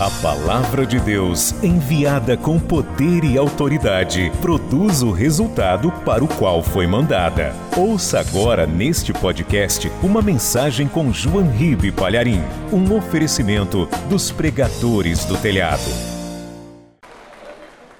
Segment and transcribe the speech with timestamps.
[0.00, 6.62] A palavra de Deus, enviada com poder e autoridade, produz o resultado para o qual
[6.62, 7.52] foi mandada.
[7.76, 12.40] Ouça agora neste podcast uma mensagem com João Ribe Palharim,
[12.72, 15.90] um oferecimento dos pregadores do telhado.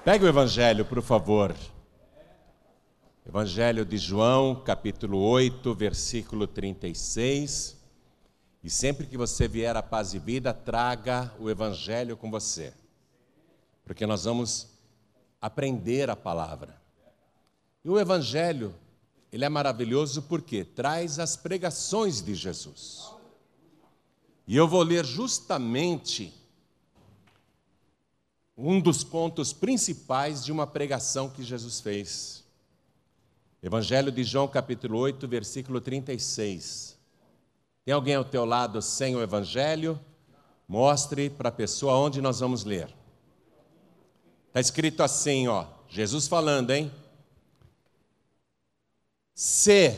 [0.05, 1.53] Pegue o evangelho, por favor.
[3.27, 7.78] Evangelho de João, capítulo 8, versículo 36.
[8.63, 12.73] E sempre que você vier à paz e vida, traga o Evangelho com você,
[13.85, 14.67] porque nós vamos
[15.41, 16.79] aprender a palavra.
[17.83, 18.75] E o Evangelho,
[19.31, 23.11] ele é maravilhoso porque traz as pregações de Jesus.
[24.45, 26.33] E eu vou ler justamente
[28.57, 32.43] um dos pontos principais de uma pregação que Jesus fez.
[33.63, 36.98] Evangelho de João, capítulo 8, versículo 36.
[37.89, 39.99] Tem alguém ao teu lado sem o Evangelho?
[40.67, 42.87] Mostre para a pessoa onde nós vamos ler.
[44.49, 46.91] Está escrito assim, ó, Jesus falando, hein?
[49.33, 49.97] Se,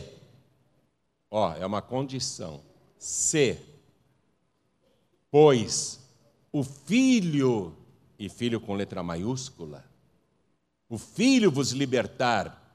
[1.29, 2.61] ó, é uma condição,
[2.97, 3.59] se,
[5.29, 5.99] pois
[6.49, 7.75] o Filho,
[8.17, 9.83] e Filho com letra maiúscula,
[10.87, 12.73] o Filho vos libertar,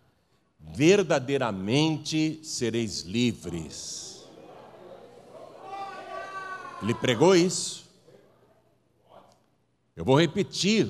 [0.60, 4.05] verdadeiramente sereis livres.
[6.82, 7.86] Ele pregou isso.
[9.94, 10.88] Eu vou repetir.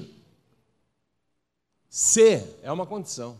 [1.88, 3.38] Se é uma condição.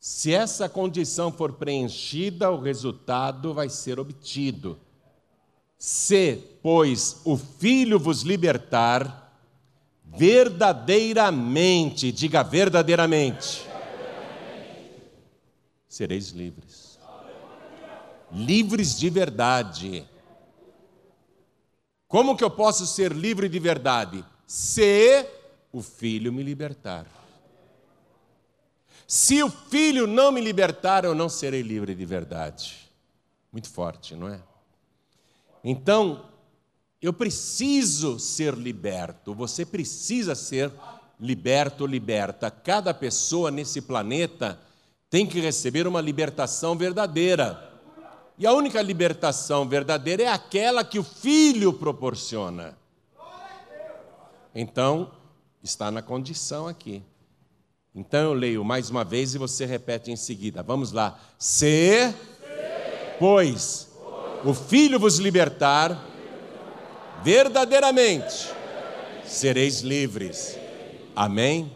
[0.00, 4.80] Se essa condição for preenchida, o resultado vai ser obtido.
[5.78, 9.38] Se, pois, o Filho vos libertar,
[10.04, 13.64] verdadeiramente, diga verdadeiramente,
[15.88, 16.77] sereis livres
[18.32, 20.06] livres de verdade.
[22.06, 24.24] Como que eu posso ser livre de verdade?
[24.46, 25.26] Se
[25.72, 27.06] o filho me libertar.
[29.06, 32.90] Se o filho não me libertar, eu não serei livre de verdade.
[33.50, 34.40] Muito forte, não é?
[35.64, 36.26] Então,
[37.00, 40.72] eu preciso ser liberto, você precisa ser
[41.18, 42.50] liberto liberta.
[42.50, 44.60] Cada pessoa nesse planeta
[45.10, 47.67] tem que receber uma libertação verdadeira.
[48.38, 52.78] E a única libertação verdadeira é aquela que o Filho proporciona.
[54.54, 55.10] Então,
[55.62, 57.02] está na condição aqui.
[57.94, 60.62] Então eu leio mais uma vez e você repete em seguida.
[60.62, 61.18] Vamos lá.
[61.36, 62.14] Se,
[63.18, 63.88] pois,
[64.44, 66.00] o Filho vos libertar,
[67.24, 68.52] verdadeiramente
[69.24, 70.56] sereis livres.
[71.14, 71.72] Amém?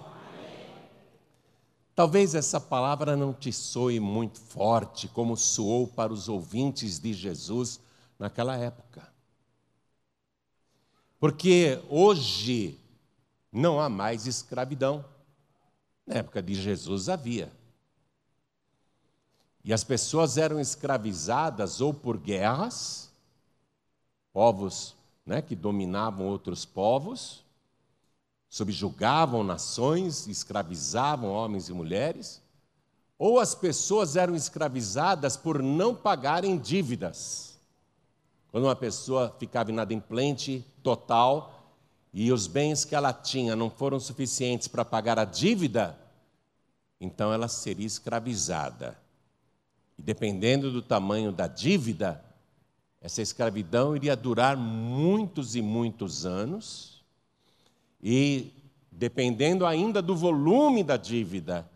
[1.95, 7.81] Talvez essa palavra não te soe muito forte, como soou para os ouvintes de Jesus
[8.19, 9.13] naquela época.
[11.21, 12.79] Porque hoje
[13.53, 15.05] não há mais escravidão.
[16.07, 17.53] Na época de Jesus havia.
[19.65, 23.13] E as pessoas eram escravizadas ou por guerras,
[24.33, 27.42] povos né, que dominavam outros povos,
[28.53, 32.43] subjugavam nações, escravizavam homens e mulheres,
[33.19, 37.59] ou as pessoas eram escravizadas por não pagarem dívidas.
[38.51, 41.73] Quando uma pessoa ficava inadimplente total
[42.13, 45.99] e os bens que ela tinha não foram suficientes para pagar a dívida,
[47.01, 48.99] então ela seria escravizada.
[49.97, 52.23] E dependendo do tamanho da dívida,
[53.01, 56.92] essa escravidão iria durar muitos e muitos anos
[58.03, 58.53] e,
[58.91, 61.71] dependendo ainda do volume da dívida,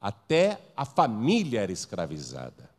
[0.00, 2.70] até a família era escravizada.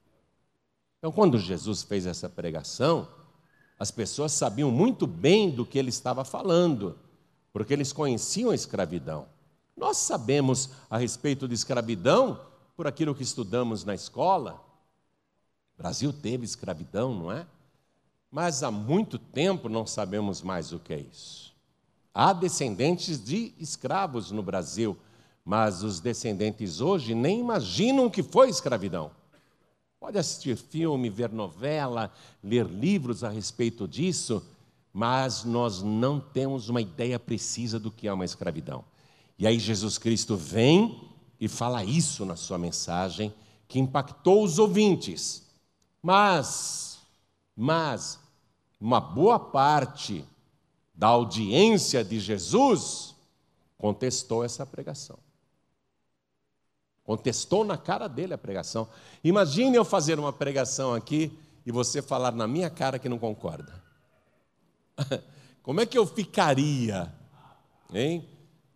[0.97, 3.07] Então, quando Jesus fez essa pregação,
[3.77, 6.97] as pessoas sabiam muito bem do que ele estava falando,
[7.51, 9.27] porque eles conheciam a escravidão.
[9.75, 12.39] Nós sabemos a respeito de escravidão
[12.77, 14.61] por aquilo que estudamos na escola.
[15.77, 17.45] O Brasil teve escravidão, não é?
[18.31, 21.44] Mas há muito tempo não sabemos mais o que é isso.
[22.17, 24.97] Há descendentes de escravos no Brasil,
[25.43, 29.11] mas os descendentes hoje nem imaginam o que foi escravidão.
[29.99, 32.09] Pode assistir filme, ver novela,
[32.41, 34.41] ler livros a respeito disso,
[34.93, 38.85] mas nós não temos uma ideia precisa do que é uma escravidão.
[39.37, 43.33] E aí Jesus Cristo vem e fala isso na sua mensagem,
[43.67, 45.43] que impactou os ouvintes.
[46.01, 46.97] Mas,
[47.53, 48.17] mas,
[48.79, 50.23] uma boa parte
[50.95, 53.15] da audiência de Jesus
[53.77, 55.19] contestou essa pregação.
[57.03, 58.87] Contestou na cara dele a pregação.
[59.23, 63.83] Imagine eu fazer uma pregação aqui e você falar na minha cara que não concorda.
[65.61, 67.13] Como é que eu ficaria?
[67.93, 68.27] Hein?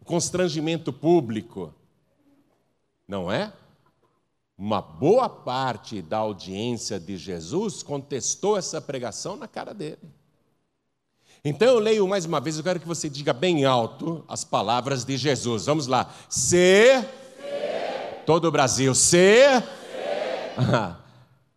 [0.03, 1.73] Constrangimento público.
[3.07, 3.53] Não é?
[4.57, 10.18] Uma boa parte da audiência de Jesus contestou essa pregação na cara dele.
[11.43, 15.05] Então eu leio mais uma vez, eu quero que você diga bem alto as palavras
[15.05, 15.65] de Jesus.
[15.65, 16.09] Vamos lá.
[16.27, 17.05] Se, se.
[18.25, 19.65] todo o Brasil, se, se.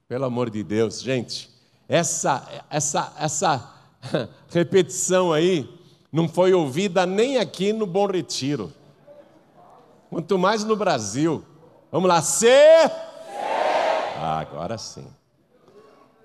[0.07, 1.51] pelo amor de Deus, gente,
[1.89, 3.75] essa essa essa
[4.51, 5.69] repetição aí
[6.13, 8.73] não foi ouvida nem aqui no Bom Retiro.
[10.09, 11.45] Quanto mais no Brasil.
[11.91, 12.47] Vamos lá, se,
[14.25, 15.07] ah, agora sim.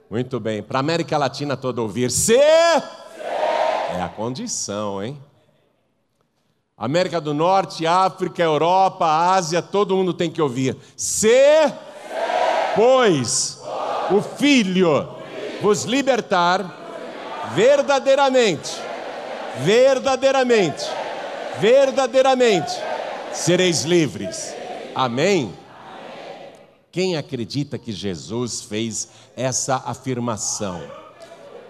[0.07, 0.61] Muito bem.
[0.61, 2.37] Para a América Latina toda ouvir, se
[3.93, 5.17] é a condição, hein?
[6.77, 10.77] América do Norte, África, Europa, Ásia, todo mundo tem que ouvir.
[10.95, 11.73] Se,
[12.75, 13.59] pois,
[14.11, 15.17] o Filho
[15.59, 18.71] vos libertar verdadeiramente,
[19.63, 20.85] verdadeiramente,
[21.59, 22.71] verdadeiramente,
[23.33, 24.53] sereis livres.
[24.93, 25.51] Amém?
[26.91, 30.81] Quem acredita que Jesus fez essa afirmação?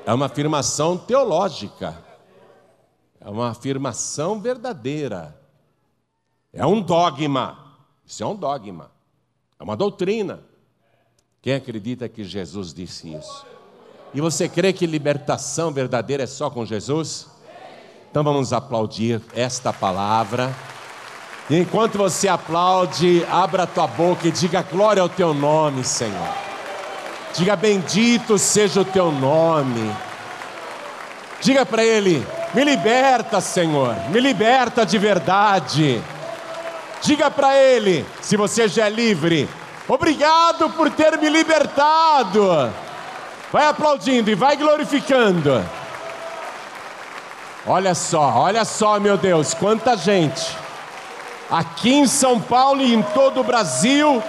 [0.05, 2.06] É uma afirmação teológica.
[3.19, 5.39] É uma afirmação verdadeira.
[6.53, 7.75] É um dogma.
[8.05, 8.91] Isso é um dogma.
[9.59, 10.41] É uma doutrina.
[11.41, 13.45] Quem acredita que Jesus disse isso?
[14.13, 17.27] E você crê que libertação verdadeira é só com Jesus?
[18.09, 20.55] Então vamos aplaudir esta palavra.
[21.49, 26.33] E enquanto você aplaude, abra a tua boca e diga glória ao teu nome, Senhor.
[27.33, 30.06] Diga bendito seja o teu nome.
[31.41, 36.01] Diga para ele: me liberta, Senhor, me liberta de verdade.
[37.01, 39.47] Diga para Ele, se você já é livre,
[39.87, 42.73] obrigado por ter me libertado.
[43.51, 45.63] Vai aplaudindo e vai glorificando.
[47.65, 50.57] Olha só, olha só, meu Deus, quanta gente.
[51.49, 54.21] Aqui em São Paulo e em todo o Brasil,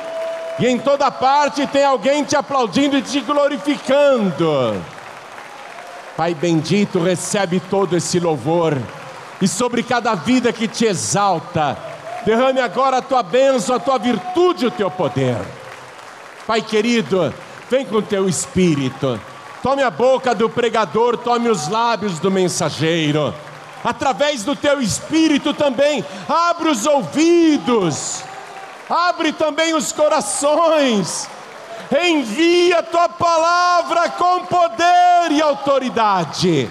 [0.58, 4.76] e em toda parte tem alguém te aplaudindo e te glorificando.
[6.18, 8.76] Pai bendito, recebe todo esse louvor.
[9.40, 11.78] E sobre cada vida que te exalta,
[12.26, 15.36] derrame agora a tua bênção, a tua virtude, o teu poder.
[16.44, 17.32] Pai querido,
[17.70, 19.20] vem com o teu espírito,
[19.62, 23.32] tome a boca do pregador, tome os lábios do mensageiro,
[23.84, 28.24] através do teu espírito também, abre os ouvidos,
[28.90, 31.28] abre também os corações
[31.92, 36.70] envia a tua palavra com poder e autoridade,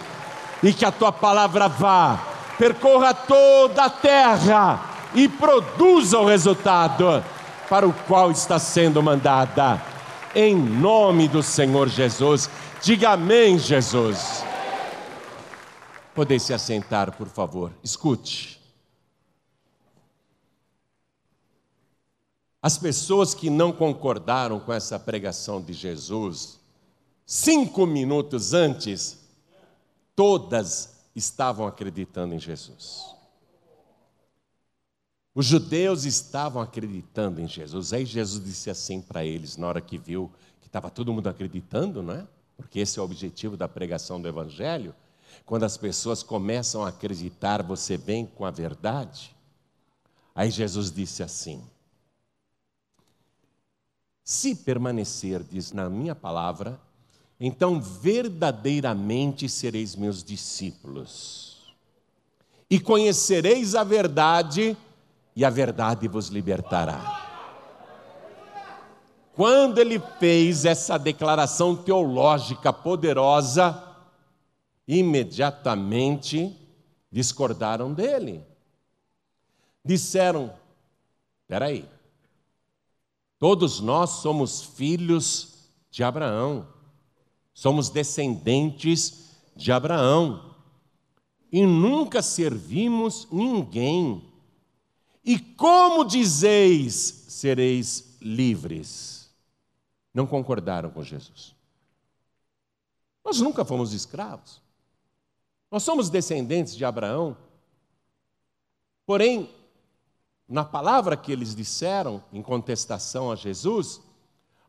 [0.62, 2.20] e que a tua palavra vá,
[2.58, 4.80] percorra toda a terra
[5.14, 7.24] e produza o resultado
[7.70, 9.82] para o qual está sendo mandada.
[10.36, 12.50] Em nome do Senhor Jesus,
[12.82, 14.44] diga amém, Jesus.
[16.14, 17.72] Podem se assentar, por favor.
[17.84, 18.57] Escute.
[22.62, 26.60] As pessoas que não concordaram com essa pregação de Jesus,
[27.26, 29.20] cinco minutos antes,
[30.16, 33.16] todas estavam acreditando em Jesus.
[35.36, 37.94] Os judeus estavam acreditando em Jesus.
[37.94, 42.02] Aí Jesus disse assim para eles, na hora que viu que estava todo mundo acreditando,
[42.02, 42.28] não é?
[42.58, 44.96] Porque esse é o objetivo da pregação do Evangelho.
[45.46, 49.36] Quando as pessoas começam a acreditar, você vem com a verdade.
[50.34, 51.64] Aí Jesus disse assim:
[54.28, 56.78] se permanecerdes na minha palavra,
[57.40, 61.74] então verdadeiramente sereis meus discípulos.
[62.70, 64.76] E conhecereis a verdade,
[65.34, 67.24] e a verdade vos libertará.
[69.34, 73.82] Quando ele fez essa declaração teológica poderosa,
[74.86, 76.54] imediatamente
[77.10, 78.44] discordaram dele.
[79.86, 80.54] Disseram:
[81.48, 81.88] peraí,
[83.40, 86.68] Todos nós somos filhos de Abraão,
[87.54, 90.56] somos descendentes de Abraão
[91.52, 94.24] e nunca servimos ninguém.
[95.24, 99.30] E como dizeis, sereis livres?
[100.14, 101.56] Não concordaram com Jesus.
[103.24, 104.62] Nós nunca fomos escravos.
[105.70, 107.38] Nós somos descendentes de Abraão.
[109.06, 109.54] Porém,
[110.48, 114.02] na palavra que eles disseram em contestação a Jesus,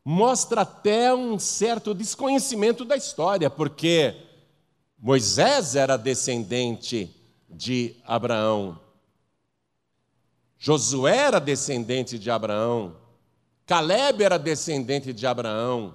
[0.05, 4.17] mostra até um certo desconhecimento da história, porque
[4.99, 7.15] Moisés era descendente
[7.49, 8.79] de Abraão,
[10.57, 12.97] Josué era descendente de Abraão,
[13.65, 15.95] Caleb era descendente de Abraão,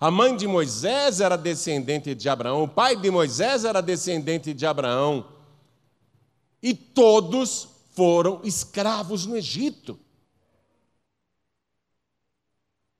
[0.00, 4.64] A mãe de Moisés era descendente de Abraão, o pai de Moisés era descendente de
[4.64, 5.26] Abraão.
[6.62, 7.67] E todos
[7.98, 9.98] foram escravos no Egito.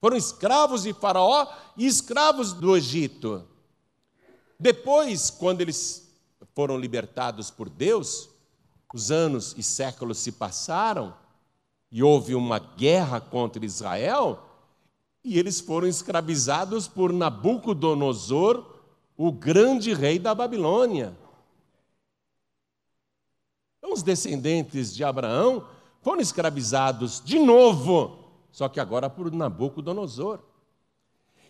[0.01, 3.47] Foram escravos de Faraó e escravos do Egito.
[4.59, 6.11] Depois, quando eles
[6.53, 8.29] foram libertados por Deus,
[8.93, 11.15] os anos e séculos se passaram
[11.89, 14.43] e houve uma guerra contra Israel,
[15.23, 18.65] e eles foram escravizados por Nabucodonosor,
[19.15, 21.17] o grande rei da Babilônia.
[23.89, 25.67] Então, os descendentes de Abraão
[26.01, 28.19] foram escravizados de novo
[28.51, 30.39] só que agora por Nabucodonosor.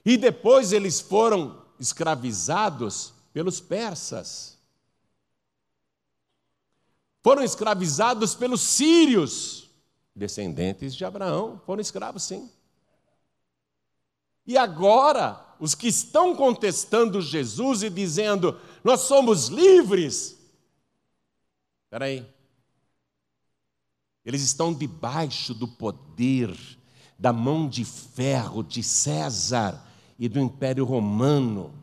[0.06, 4.58] E depois eles foram escravizados pelos persas.
[7.22, 9.70] Foram escravizados pelos sírios,
[10.16, 12.50] descendentes de Abraão, foram escravos sim.
[14.46, 20.39] E agora, os que estão contestando Jesus e dizendo, nós somos livres.
[21.90, 22.24] Espera aí.
[24.24, 26.56] Eles estão debaixo do poder
[27.18, 29.84] da mão de ferro de César
[30.20, 31.74] e do Império Romano.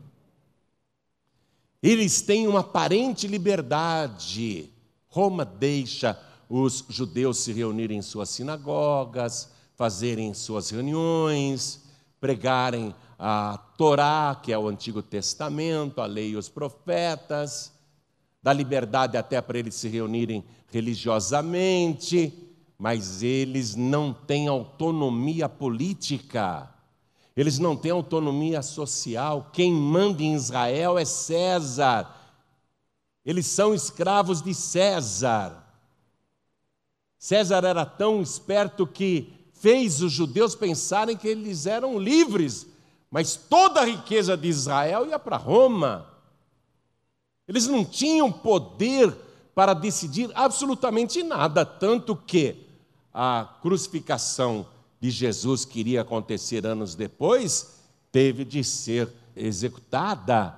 [1.83, 4.69] Eles têm uma aparente liberdade.
[5.09, 6.17] Roma deixa
[6.49, 11.83] os judeus se reunirem em suas sinagogas, fazerem suas reuniões,
[12.17, 17.73] pregarem a Torá, que é o Antigo Testamento, a lei e os profetas,
[18.47, 26.69] dá liberdade até para eles se reunirem religiosamente mas eles não têm autonomia política,
[27.35, 29.49] eles não têm autonomia social.
[29.51, 32.15] Quem manda em Israel é César,
[33.25, 35.65] eles são escravos de César.
[37.17, 42.67] César era tão esperto que fez os judeus pensarem que eles eram livres,
[43.09, 46.16] mas toda a riqueza de Israel ia para Roma.
[47.47, 49.15] Eles não tinham poder
[49.55, 52.67] para decidir absolutamente nada, tanto que
[53.13, 54.67] a crucificação
[54.99, 57.79] de Jesus, que iria acontecer anos depois,
[58.11, 60.55] teve de ser executada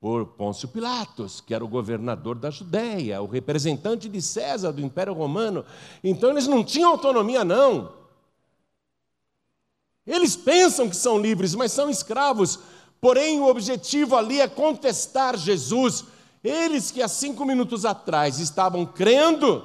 [0.00, 5.12] por Pôncio Pilatos, que era o governador da Judéia, o representante de César do Império
[5.12, 5.64] Romano.
[6.02, 7.92] Então eles não tinham autonomia, não.
[10.06, 12.60] Eles pensam que são livres, mas são escravos.
[13.00, 16.04] Porém, o objetivo ali é contestar Jesus.
[16.42, 19.64] Eles que há cinco minutos atrás estavam crendo,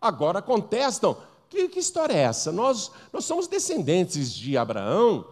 [0.00, 1.16] agora contestam.
[1.48, 2.50] Que, que história é essa?
[2.50, 5.26] Nós, nós somos descendentes de Abraão,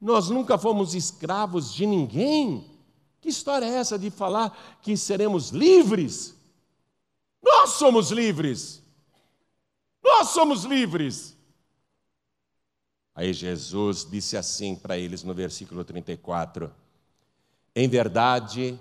[0.00, 2.68] nós nunca fomos escravos de ninguém.
[3.20, 6.34] Que história é essa de falar que seremos livres?
[7.42, 8.82] Nós somos livres.
[10.02, 11.36] Nós somos livres.
[13.20, 16.72] Aí Jesus disse assim para eles no versículo 34:
[17.76, 18.78] Em verdade,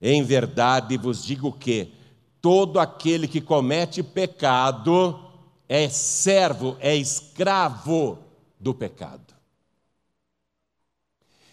[0.00, 1.92] em verdade vos digo que
[2.40, 5.20] todo aquele que comete pecado
[5.68, 8.18] é servo, é escravo
[8.58, 9.34] do pecado.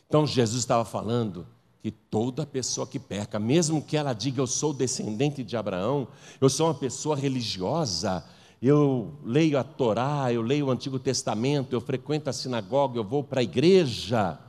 [0.07, 1.45] Então Jesus estava falando
[1.83, 6.07] que toda pessoa que peca, mesmo que ela diga eu sou descendente de Abraão,
[6.39, 8.23] eu sou uma pessoa religiosa,
[8.67, 13.23] eu leio a Torá, eu leio o Antigo Testamento, eu frequento a sinagoga, eu vou
[13.23, 14.39] para a igreja,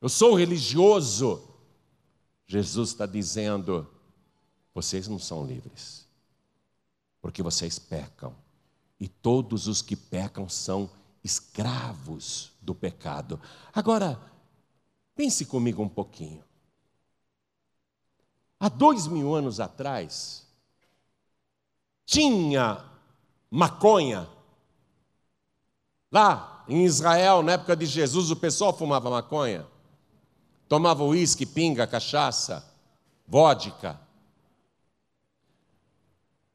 [0.00, 1.42] eu sou religioso.
[2.46, 3.86] Jesus está dizendo:
[4.72, 6.08] vocês não são livres
[7.28, 8.34] porque vocês pecam.
[8.98, 10.90] E todos os que pecam são
[11.22, 13.38] escravos do pecado.
[13.72, 14.18] Agora,
[15.14, 16.42] pense comigo um pouquinho.
[18.58, 20.47] Há dois mil anos atrás,
[22.08, 22.82] tinha
[23.50, 24.26] maconha.
[26.10, 29.66] Lá em Israel, na época de Jesus, o pessoal fumava maconha,
[30.66, 32.66] tomava uísque, pinga, cachaça,
[33.26, 34.00] vodka.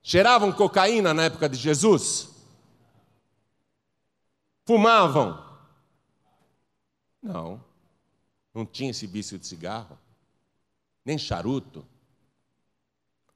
[0.02, 2.30] Cheiravam cocaína na época de Jesus?
[4.66, 5.40] Fumavam?
[7.22, 7.64] Não.
[8.56, 10.00] Não tinha esse vício de cigarro,
[11.06, 11.86] nem charuto.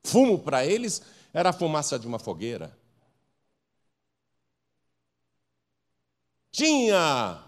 [0.03, 1.01] Fumo para eles
[1.34, 2.77] era a fumaça de uma fogueira.
[6.51, 7.43] Tinha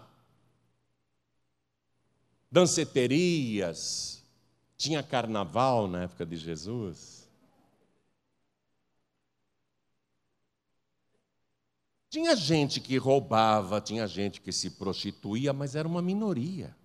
[2.50, 4.24] danceterias,
[4.76, 7.28] tinha carnaval na época de Jesus.
[12.08, 16.76] Tinha gente que roubava, tinha gente que se prostituía, mas era uma minoria.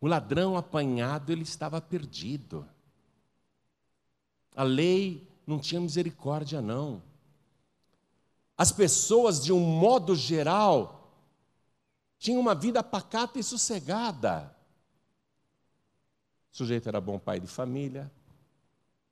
[0.00, 2.68] O ladrão apanhado, ele estava perdido.
[4.54, 7.02] A lei não tinha misericórdia, não.
[8.54, 11.10] As pessoas, de um modo geral,
[12.18, 14.54] tinha uma vida pacata e sossegada.
[16.52, 18.12] O sujeito era bom pai de família,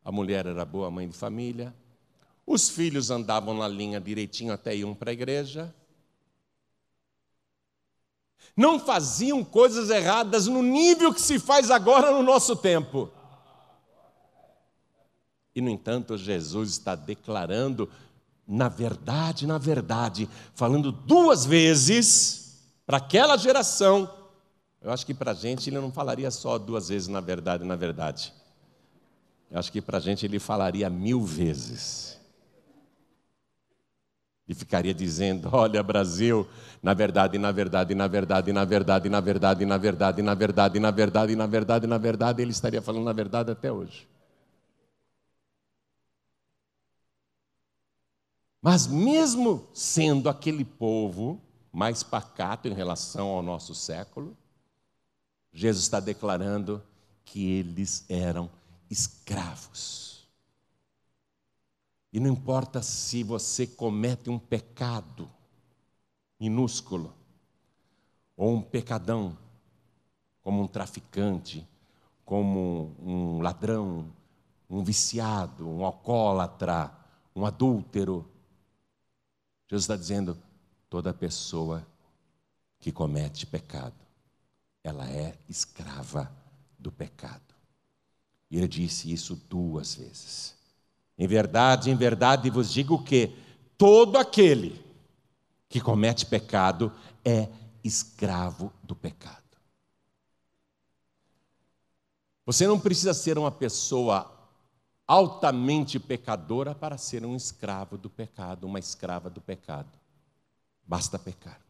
[0.04, 1.74] a mulher era boa mãe de família,
[2.46, 5.74] os filhos andavam na linha direitinho até iam para a igreja.
[8.54, 13.10] Não faziam coisas erradas no nível que se faz agora no nosso tempo.
[15.56, 17.88] E, no entanto, Jesus está declarando,
[18.46, 24.08] na verdade, na verdade, falando duas vezes para aquela geração.
[24.82, 27.74] Eu acho que para a gente ele não falaria só duas vezes, na verdade, na
[27.74, 28.34] verdade.
[29.50, 32.20] Eu acho que para a gente ele falaria mil vezes
[34.46, 36.46] e ficaria dizendo: Olha, Brasil,
[36.82, 40.90] na verdade, na verdade, na verdade, na verdade, na verdade, na verdade, na verdade, na
[40.90, 44.06] verdade, na verdade, na verdade, ele estaria falando na verdade até hoje.
[48.68, 51.40] Mas mesmo sendo aquele povo
[51.72, 54.36] mais pacato em relação ao nosso século,
[55.52, 56.82] Jesus está declarando
[57.24, 58.50] que eles eram
[58.90, 60.26] escravos.
[62.12, 65.30] E não importa se você comete um pecado
[66.40, 67.14] minúsculo,
[68.36, 69.38] ou um pecadão,
[70.42, 71.64] como um traficante,
[72.24, 74.12] como um ladrão,
[74.68, 76.92] um viciado, um alcoólatra,
[77.32, 78.28] um adúltero.
[79.68, 80.36] Jesus está dizendo:
[80.88, 81.86] toda pessoa
[82.78, 83.94] que comete pecado,
[84.82, 86.30] ela é escrava
[86.78, 87.42] do pecado.
[88.50, 90.54] E ele disse isso duas vezes.
[91.18, 93.34] Em verdade, em verdade vos digo que
[93.76, 94.84] todo aquele
[95.68, 96.92] que comete pecado
[97.24, 97.48] é
[97.82, 99.42] escravo do pecado.
[102.44, 104.35] Você não precisa ser uma pessoa
[105.06, 109.88] altamente pecadora para ser um escravo do pecado, uma escrava do pecado.
[110.84, 111.60] Basta pecar.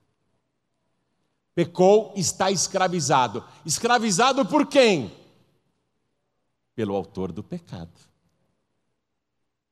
[1.54, 3.44] Pecou, está escravizado.
[3.64, 5.14] Escravizado por quem?
[6.74, 7.98] Pelo autor do pecado.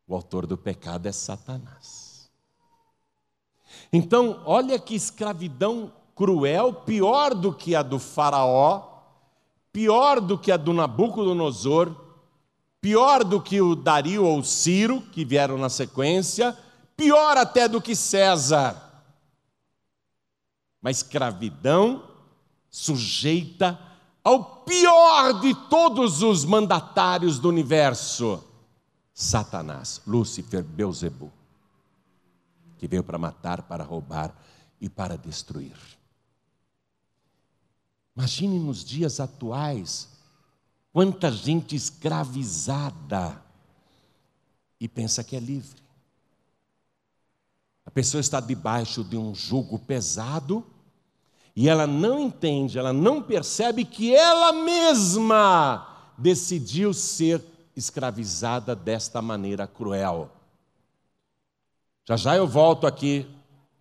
[0.06, 2.30] O autor do pecado é Satanás.
[3.92, 9.02] Então, olha que escravidão cruel, pior do que a do Faraó,
[9.72, 12.03] pior do que a do Nabucodonosor,
[12.84, 16.54] pior do que o Dario ou Ciro, que vieram na sequência,
[16.94, 18.76] pior até do que César.
[20.82, 22.06] Uma escravidão
[22.68, 23.80] sujeita
[24.22, 28.44] ao pior de todos os mandatários do universo
[29.14, 31.32] Satanás, Lúcifer, Beuzebu,
[32.76, 34.30] que veio para matar, para roubar
[34.78, 35.78] e para destruir.
[38.14, 40.13] Imagine nos dias atuais
[40.94, 43.42] quanta gente escravizada
[44.78, 45.82] e pensa que é livre.
[47.84, 50.64] A pessoa está debaixo de um jugo pesado
[51.56, 57.42] e ela não entende, ela não percebe que ela mesma decidiu ser
[57.74, 60.30] escravizada desta maneira cruel.
[62.04, 63.26] Já já eu volto aqui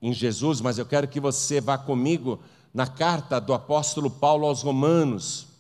[0.02, 2.40] em Jesus, mas eu quero que você vá comigo
[2.74, 5.53] na carta do apóstolo Paulo aos Romanos,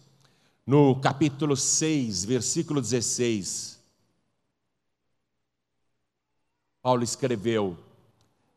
[0.65, 3.79] no capítulo 6, versículo 16.
[6.81, 7.77] Paulo escreveu: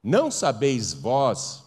[0.03, 1.64] Não sabeis vós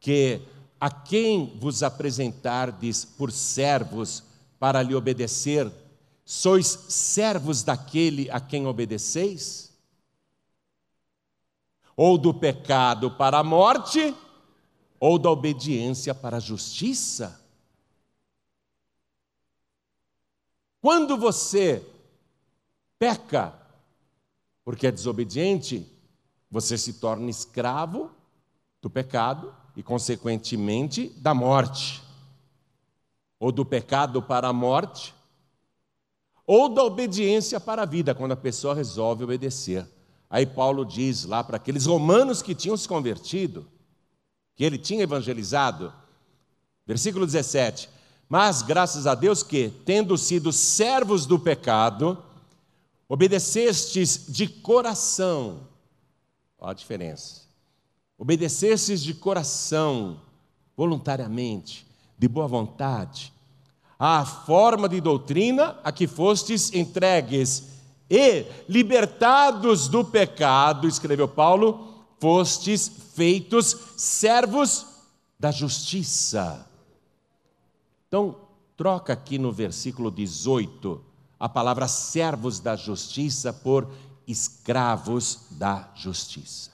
[0.00, 0.40] que
[0.80, 4.22] a quem vos apresentardes por servos
[4.58, 5.70] para lhe obedecer,
[6.24, 9.72] Sois servos daquele a quem obedeceis?
[11.96, 14.14] Ou do pecado para a morte,
[14.98, 17.41] ou da obediência para a justiça?
[20.82, 21.80] Quando você
[22.98, 23.54] peca
[24.64, 25.86] porque é desobediente,
[26.50, 28.10] você se torna escravo
[28.80, 32.02] do pecado e, consequentemente, da morte.
[33.38, 35.14] Ou do pecado para a morte,
[36.44, 39.88] ou da obediência para a vida, quando a pessoa resolve obedecer.
[40.28, 43.68] Aí Paulo diz lá para aqueles romanos que tinham se convertido,
[44.56, 45.92] que ele tinha evangelizado,
[46.84, 47.88] versículo 17:
[48.32, 52.16] Mas graças a Deus que, tendo sido servos do pecado,
[53.06, 55.68] obedecestes de coração,
[56.58, 57.42] olha a diferença,
[58.16, 60.18] obedecestes de coração,
[60.74, 61.86] voluntariamente,
[62.18, 63.34] de boa vontade,
[63.98, 67.64] à forma de doutrina a que fostes entregues,
[68.08, 74.86] e, libertados do pecado, escreveu Paulo, fostes feitos servos
[75.38, 76.71] da justiça.
[78.12, 78.46] Então,
[78.76, 81.02] troca aqui no versículo 18
[81.40, 83.90] a palavra servos da justiça por
[84.26, 86.70] escravos da justiça.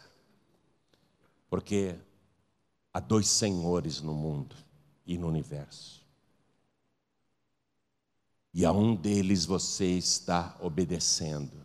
[1.48, 1.94] Porque
[2.92, 4.56] há dois senhores no mundo
[5.06, 6.04] e no universo.
[8.52, 11.64] E a um deles você está obedecendo.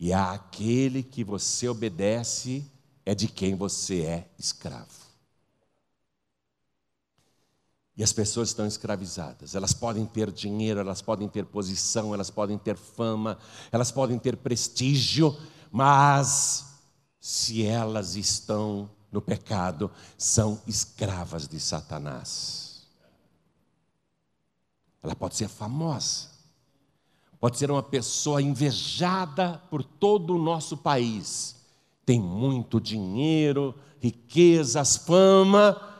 [0.00, 2.64] E a aquele que você obedece
[3.04, 5.03] é de quem você é escravo.
[7.96, 9.54] E as pessoas estão escravizadas.
[9.54, 13.38] Elas podem ter dinheiro, elas podem ter posição, elas podem ter fama,
[13.70, 15.36] elas podem ter prestígio,
[15.70, 16.66] mas
[17.20, 22.82] se elas estão no pecado, são escravas de Satanás.
[25.00, 26.30] Ela pode ser famosa,
[27.38, 31.54] pode ser uma pessoa invejada por todo o nosso país,
[32.04, 35.93] tem muito dinheiro, riquezas, fama,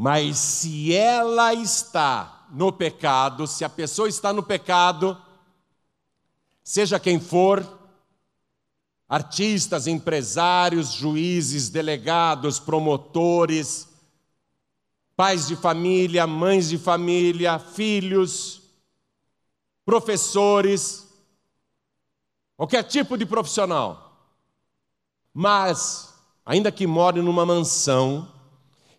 [0.00, 5.20] mas se ela está no pecado, se a pessoa está no pecado,
[6.62, 7.66] seja quem for,
[9.08, 13.88] artistas, empresários, juízes, delegados, promotores,
[15.16, 18.62] pais de família, mães de família, filhos,
[19.84, 21.08] professores,
[22.56, 24.32] qualquer tipo de profissional,
[25.34, 26.14] mas,
[26.46, 28.37] ainda que more numa mansão,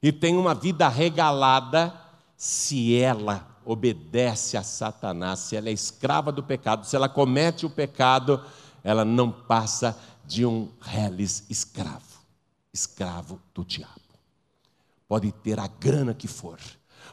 [0.01, 1.93] e tem uma vida regalada
[2.37, 7.69] se ela obedece a Satanás, se ela é escrava do pecado, se ela comete o
[7.69, 8.43] pecado,
[8.83, 12.19] ela não passa de um reles escravo,
[12.73, 13.93] escravo do diabo.
[15.07, 16.59] Pode ter a grana que for,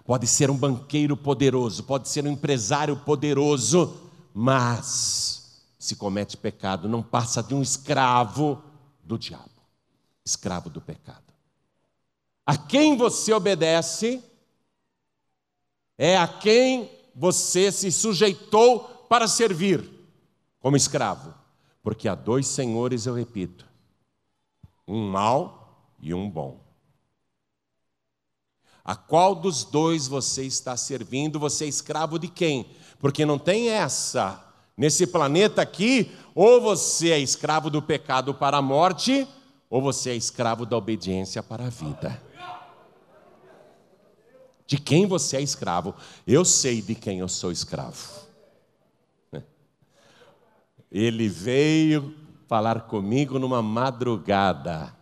[0.04, 3.96] pode ser um banqueiro poderoso, pode ser um empresário poderoso,
[4.32, 8.62] mas se comete pecado, não passa de um escravo
[9.02, 9.50] do diabo,
[10.24, 11.25] escravo do pecado.
[12.46, 14.22] A quem você obedece
[15.98, 19.90] é a quem você se sujeitou para servir
[20.60, 21.34] como escravo.
[21.82, 23.66] Porque há dois senhores, eu repito:
[24.86, 26.64] um mau e um bom.
[28.84, 31.40] A qual dos dois você está servindo?
[31.40, 32.70] Você é escravo de quem?
[33.00, 34.44] Porque não tem essa.
[34.76, 39.26] Nesse planeta aqui, ou você é escravo do pecado para a morte,
[39.68, 42.25] ou você é escravo da obediência para a vida
[44.66, 45.94] de quem você é escravo.
[46.26, 48.26] Eu sei de quem eu sou escravo.
[50.90, 52.14] Ele veio
[52.46, 54.94] falar comigo numa madrugada.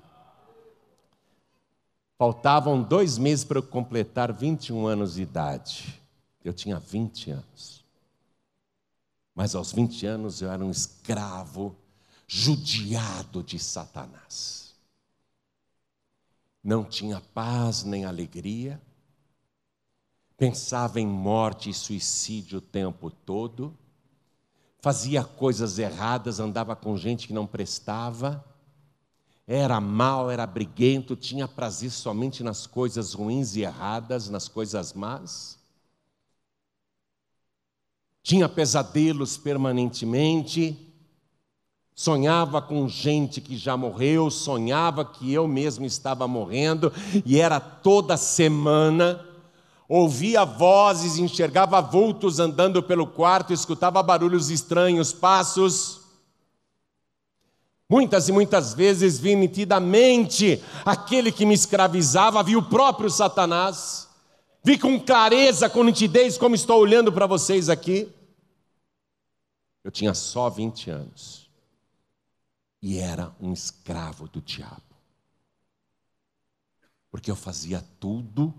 [2.19, 6.01] Faltavam dois meses para eu completar 21 anos de idade.
[6.45, 7.85] Eu tinha 20 anos.
[9.35, 11.77] Mas aos 20 anos eu era um escravo,
[12.27, 14.75] judiado de Satanás.
[16.63, 18.81] Não tinha paz nem alegria
[20.45, 23.75] pensava em morte e suicídio o tempo todo,
[24.79, 28.45] fazia coisas erradas, andava com gente que não prestava,
[29.47, 35.59] era mal, era briguento, tinha prazer somente nas coisas ruins e erradas, nas coisas más.
[38.23, 40.77] Tinha pesadelos permanentemente,
[41.95, 46.93] sonhava com gente que já morreu, sonhava que eu mesmo estava morrendo,
[47.25, 49.33] e era toda semana
[49.89, 56.01] ouvia vozes, enxergava vultos andando pelo quarto, escutava barulhos estranhos, passos.
[57.89, 64.09] Muitas e muitas vezes vi nitidamente aquele que me escravizava, vi o próprio Satanás,
[64.63, 68.11] vi com clareza, com nitidez, como estou olhando para vocês aqui.
[69.85, 71.51] Eu tinha só 20 anos
[72.81, 74.83] e era um escravo do diabo,
[77.11, 78.53] porque eu fazia tudo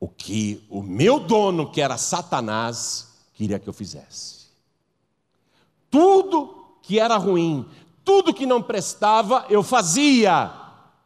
[0.00, 4.48] o que o meu dono, que era Satanás, queria que eu fizesse.
[5.90, 7.66] Tudo que era ruim,
[8.04, 10.50] tudo que não prestava, eu fazia,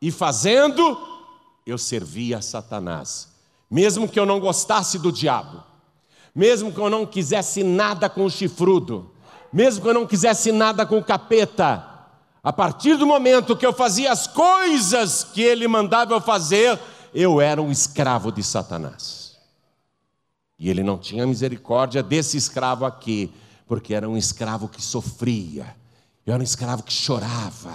[0.01, 0.99] e fazendo,
[1.65, 3.29] eu servia a Satanás,
[3.71, 5.63] mesmo que eu não gostasse do diabo,
[6.35, 9.11] mesmo que eu não quisesse nada com o chifrudo,
[9.53, 11.89] mesmo que eu não quisesse nada com o capeta,
[12.43, 16.79] a partir do momento que eu fazia as coisas que ele mandava eu fazer,
[17.15, 19.37] eu era um escravo de Satanás.
[20.59, 23.33] E ele não tinha misericórdia desse escravo aqui,
[23.67, 25.75] porque era um escravo que sofria,
[26.25, 27.75] eu era um escravo que chorava,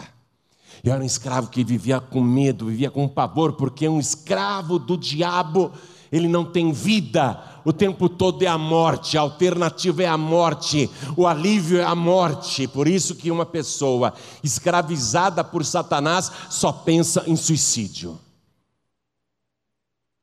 [0.83, 4.95] eu era um escravo que vivia com medo, vivia com pavor, porque um escravo do
[4.95, 5.71] diabo,
[6.11, 10.89] ele não tem vida, o tempo todo é a morte, a alternativa é a morte,
[11.17, 12.67] o alívio é a morte.
[12.67, 18.17] Por isso que uma pessoa escravizada por Satanás só pensa em suicídio.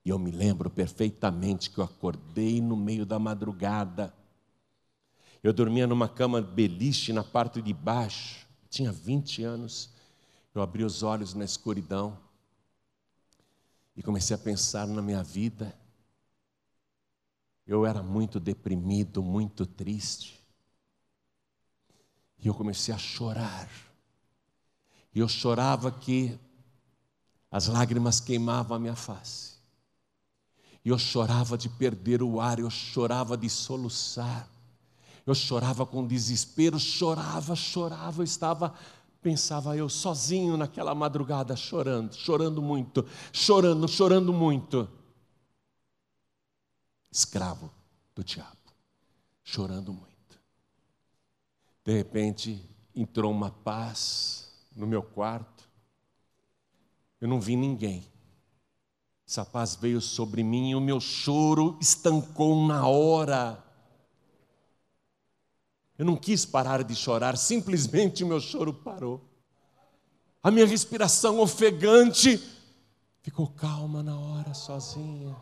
[0.04, 4.12] E eu me lembro perfeitamente que eu acordei no meio da madrugada.
[5.42, 9.90] Eu dormia numa cama beliche na parte de baixo, tinha 20 anos.
[10.54, 12.18] Eu abri os olhos na escuridão.
[13.96, 15.74] E comecei a pensar na minha vida.
[17.66, 20.44] Eu era muito deprimido, muito triste.
[22.38, 23.70] E eu comecei a chorar.
[25.14, 26.38] E eu chorava que
[27.50, 29.53] as lágrimas queimavam a minha face.
[30.84, 34.48] E eu chorava de perder o ar, eu chorava de soluçar.
[35.26, 38.74] Eu chorava com desespero, chorava, chorava, eu estava
[39.24, 44.86] pensava eu sozinho naquela madrugada chorando, chorando muito, chorando, chorando muito.
[47.10, 47.72] Escravo
[48.14, 48.74] do diabo,
[49.42, 50.38] chorando muito.
[51.82, 52.62] De repente
[52.94, 55.66] entrou uma paz no meu quarto.
[57.18, 58.06] Eu não vi ninguém.
[59.26, 63.62] Essa paz veio sobre mim e o meu choro estancou na hora.
[65.96, 69.20] Eu não quis parar de chorar, simplesmente o meu choro parou.
[70.42, 72.42] A minha respiração ofegante
[73.22, 75.34] ficou calma na hora, sozinha.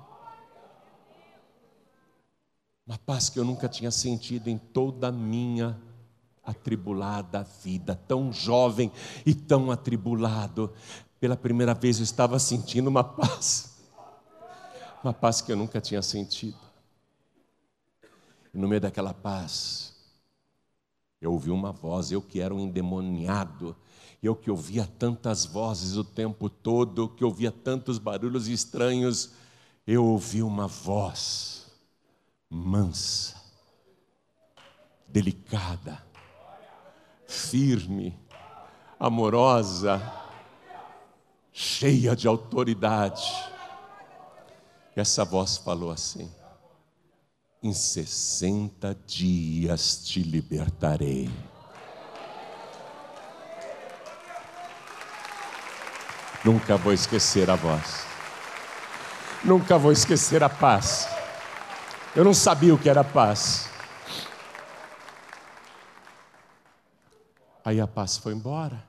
[2.86, 5.80] Uma paz que eu nunca tinha sentido em toda a minha
[6.44, 8.92] atribulada vida, tão jovem
[9.24, 10.72] e tão atribulado.
[11.18, 13.71] Pela primeira vez eu estava sentindo uma paz,
[15.02, 16.58] uma paz que eu nunca tinha sentido.
[18.54, 19.94] E no meio daquela paz,
[21.20, 23.76] eu ouvi uma voz, eu que era um endemoniado,
[24.22, 29.32] eu que ouvia tantas vozes o tempo todo, que ouvia tantos barulhos estranhos,
[29.86, 31.66] eu ouvi uma voz
[32.48, 33.40] mansa,
[35.08, 36.04] delicada,
[37.26, 38.16] firme,
[39.00, 40.00] amorosa,
[41.52, 43.51] cheia de autoridade.
[44.94, 46.30] Essa voz falou assim:
[47.62, 51.30] em 60 dias te libertarei.
[56.44, 58.04] Nunca vou esquecer a voz.
[59.44, 61.06] Nunca vou esquecer a paz.
[62.14, 63.70] Eu não sabia o que era paz.
[67.64, 68.84] Aí a paz foi embora.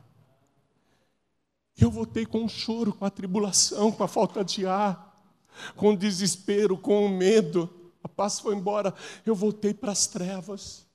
[1.77, 5.12] Eu voltei com o choro, com a tribulação, com a falta de ar,
[5.75, 8.93] com desespero, com medo a paz foi embora,
[9.25, 10.85] eu voltei para as trevas.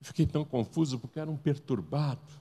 [0.00, 2.32] Fiquei tão confuso porque era um perturbado.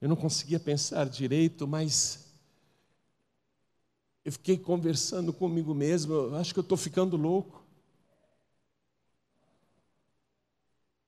[0.00, 2.26] Eu não conseguia pensar direito, mas
[4.24, 6.12] eu fiquei conversando comigo mesmo.
[6.12, 7.64] Eu acho que eu estou ficando louco.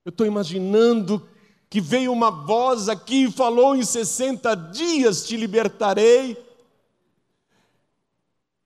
[0.05, 1.29] Eu estou imaginando
[1.71, 6.37] que veio uma voz aqui e falou: em 60 dias te libertarei.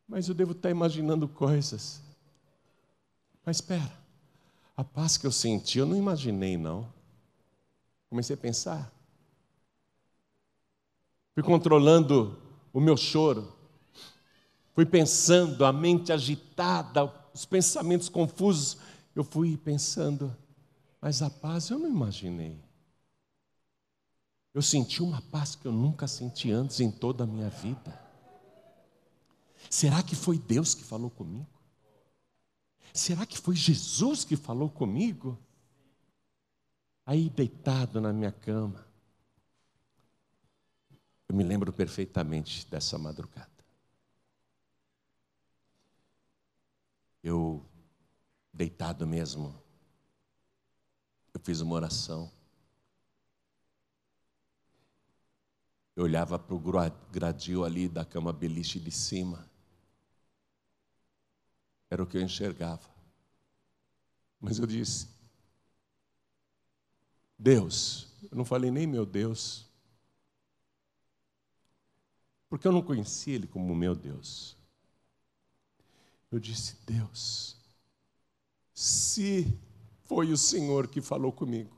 [0.08, 2.02] Mas eu devo estar imaginando coisas.
[3.44, 3.92] Mas espera,
[4.74, 6.90] a paz que eu senti, eu não imaginei, não.
[8.08, 8.90] Comecei a pensar.
[11.34, 12.38] Fui controlando
[12.72, 13.52] o meu choro.
[14.74, 18.78] Fui pensando, a mente agitada, os pensamentos confusos.
[19.14, 20.34] Eu fui pensando,
[21.00, 22.63] mas a paz eu não imaginei.
[24.54, 28.00] Eu senti uma paz que eu nunca senti antes em toda a minha vida.
[29.68, 31.48] Será que foi Deus que falou comigo?
[32.92, 35.36] Será que foi Jesus que falou comigo?
[37.04, 38.86] Aí, deitado na minha cama,
[41.28, 43.50] eu me lembro perfeitamente dessa madrugada.
[47.20, 47.66] Eu,
[48.52, 49.52] deitado mesmo,
[51.32, 52.30] eu fiz uma oração.
[55.96, 56.60] Eu olhava para o
[57.10, 59.48] gradil ali da cama beliche de cima.
[61.88, 62.88] Era o que eu enxergava.
[64.40, 65.08] Mas eu disse:
[67.38, 69.68] Deus, eu não falei nem meu Deus,
[72.48, 74.56] porque eu não conhecia Ele como meu Deus.
[76.30, 77.56] Eu disse: Deus,
[78.72, 79.56] se
[80.04, 81.73] foi o Senhor que falou comigo,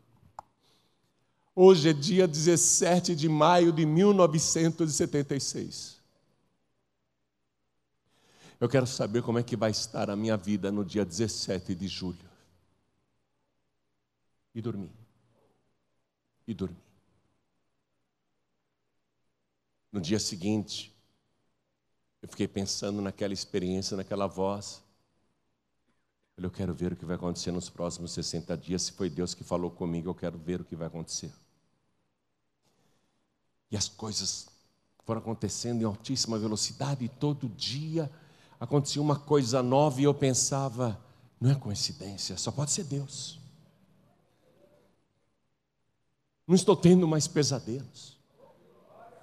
[1.56, 5.96] hoje é dia 17 de maio de 1976.
[8.60, 11.88] Eu quero saber como é que vai estar a minha vida no dia 17 de
[11.88, 12.26] julho.
[14.54, 14.92] E dormir.
[16.46, 16.76] E dormir.
[19.90, 20.94] No dia seguinte,
[22.20, 24.82] eu fiquei pensando naquela experiência, naquela voz.
[26.36, 28.82] Eu quero ver o que vai acontecer nos próximos 60 dias.
[28.82, 31.32] Se foi Deus que falou comigo, eu quero ver o que vai acontecer.
[33.70, 34.46] E as coisas
[35.04, 38.10] foram acontecendo em altíssima velocidade, e todo dia
[38.58, 40.98] acontecia uma coisa nova e eu pensava,
[41.40, 43.38] não é coincidência, só pode ser Deus.
[46.46, 48.16] Não estou tendo mais pesadelos.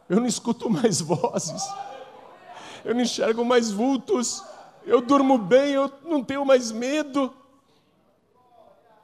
[0.09, 1.63] Eu não escuto mais vozes.
[2.83, 4.43] Eu não enxergo mais vultos.
[4.85, 7.33] Eu durmo bem, eu não tenho mais medo.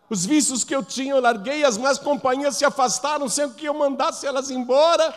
[0.10, 3.74] Os vícios que eu tinha, eu larguei, as más companhias se afastaram, sem que eu
[3.74, 5.16] mandasse elas embora.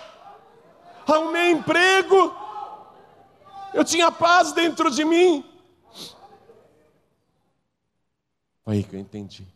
[1.07, 2.35] Arrumei emprego.
[3.75, 5.45] Eu tinha paz dentro de mim.
[8.65, 9.47] Foi aí que eu entendi.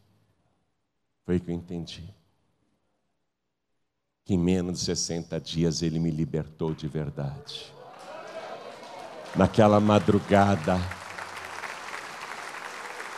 [1.25, 2.05] Foi aí que eu entendi.
[4.25, 7.73] Que em menos de 60 dias ele me libertou de verdade.
[9.35, 10.81] Naquela madrugada,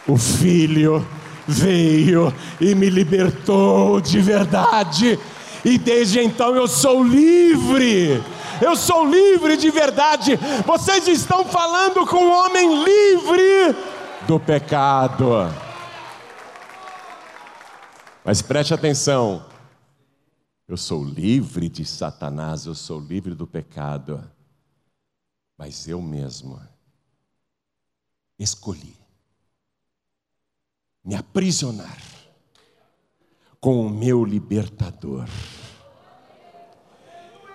[0.07, 1.07] o Filho
[1.47, 5.19] veio e me libertou de verdade,
[5.69, 8.25] e desde então eu sou livre.
[8.63, 10.35] Eu sou livre de verdade.
[10.65, 13.77] Vocês estão falando com um homem livre
[14.27, 15.27] do pecado.
[18.25, 19.45] Mas preste atenção.
[20.67, 24.25] Eu sou livre de Satanás, eu sou livre do pecado.
[25.57, 26.59] Mas eu mesmo
[28.39, 28.97] escolhi
[31.05, 32.18] me aprisionar
[33.61, 35.27] com o meu libertador.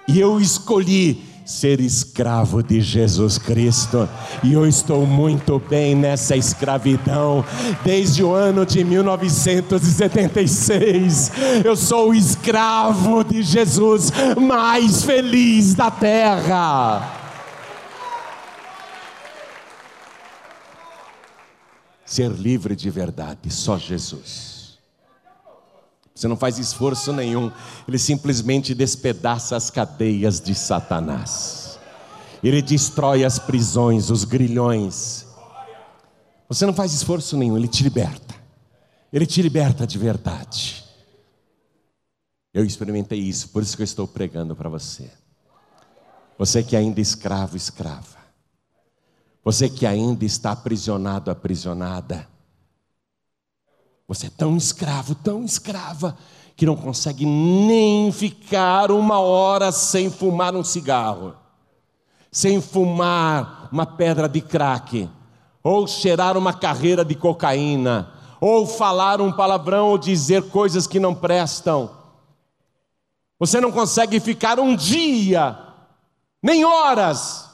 [0.07, 4.09] E eu escolhi ser escravo de Jesus Cristo,
[4.43, 7.43] e eu estou muito bem nessa escravidão
[7.83, 11.31] desde o ano de 1976.
[11.63, 17.21] Eu sou o escravo de Jesus mais feliz da terra.
[22.13, 24.52] ser livre de verdade, só Jesus.
[26.13, 27.51] Você não faz esforço nenhum,
[27.87, 31.79] ele simplesmente despedaça as cadeias de Satanás,
[32.43, 35.25] ele destrói as prisões, os grilhões.
[36.47, 38.35] Você não faz esforço nenhum, ele te liberta,
[39.11, 40.83] ele te liberta de verdade.
[42.53, 45.09] Eu experimentei isso, por isso que eu estou pregando para você.
[46.37, 48.17] Você que ainda é escravo, escrava.
[49.43, 52.27] Você que ainda está aprisionado, aprisionada.
[54.07, 56.17] Você é tão escravo, tão escrava,
[56.55, 61.35] que não consegue nem ficar uma hora sem fumar um cigarro,
[62.31, 65.09] sem fumar uma pedra de crack,
[65.63, 71.15] ou cheirar uma carreira de cocaína, ou falar um palavrão ou dizer coisas que não
[71.15, 71.89] prestam.
[73.39, 75.57] Você não consegue ficar um dia,
[76.41, 77.49] nem horas,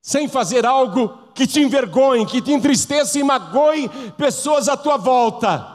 [0.00, 5.74] sem fazer algo que te envergonhe, que te entristeça e magoe pessoas à tua volta.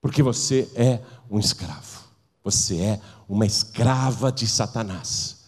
[0.00, 2.02] Porque você é um escravo,
[2.42, 5.44] você é uma escrava de Satanás.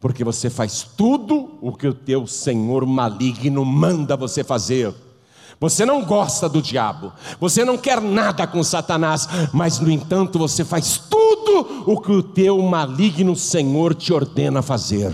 [0.00, 4.94] Porque você faz tudo o que o teu Senhor maligno manda você fazer.
[5.60, 10.64] Você não gosta do diabo, você não quer nada com Satanás, mas no entanto você
[10.64, 15.12] faz tudo o que o teu maligno Senhor te ordena fazer.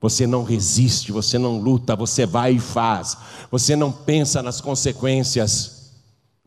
[0.00, 3.16] Você não resiste, você não luta, você vai e faz.
[3.50, 5.92] Você não pensa nas consequências.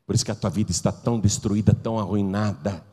[0.06, 2.84] Por isso que a tua vida está tão destruída, tão arruinada.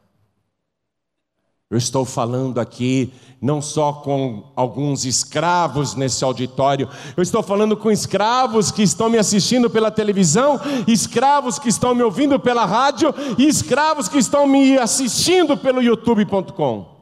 [1.70, 7.90] Eu estou falando aqui não só com alguns escravos nesse auditório, eu estou falando com
[7.90, 13.46] escravos que estão me assistindo pela televisão, escravos que estão me ouvindo pela rádio e
[13.46, 16.97] escravos que estão me assistindo pelo youtube.com.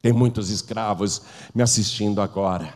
[0.00, 1.22] Tem muitos escravos
[1.54, 2.74] me assistindo agora.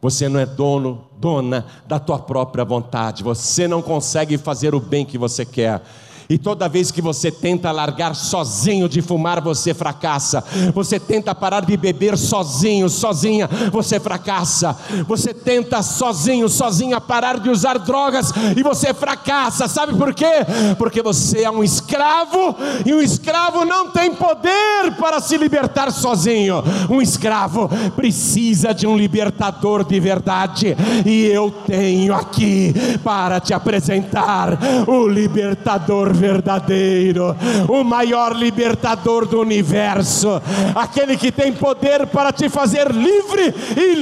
[0.00, 3.22] Você não é dono, dona da tua própria vontade.
[3.22, 5.80] Você não consegue fazer o bem que você quer.
[6.28, 10.44] E toda vez que você tenta largar sozinho de fumar, você fracassa.
[10.74, 14.76] Você tenta parar de beber sozinho, sozinha, você fracassa.
[15.06, 19.68] Você tenta sozinho, sozinha parar de usar drogas e você fracassa.
[19.68, 20.30] Sabe por quê?
[20.78, 26.62] Porque você é um escravo e um escravo não tem poder para se libertar sozinho.
[26.88, 30.76] Um escravo precisa de um libertador de verdade.
[31.04, 37.34] E eu tenho aqui para te apresentar o libertador verdadeiro,
[37.68, 40.40] o maior libertador do universo,
[40.72, 43.94] aquele que tem poder para te fazer livre e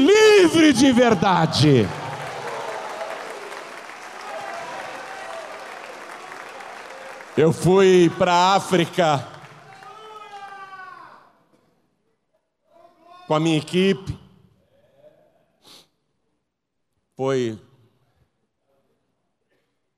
[0.42, 1.88] livre de verdade.
[7.34, 9.26] Eu fui para a África
[13.26, 14.18] com a minha equipe.
[17.16, 17.58] Foi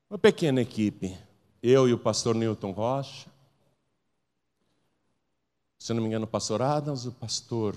[0.09, 1.17] uma pequena equipe
[1.63, 3.27] eu e o pastor Newton Rocha,
[5.79, 7.75] se não me engano, o pastor Adams, o pastor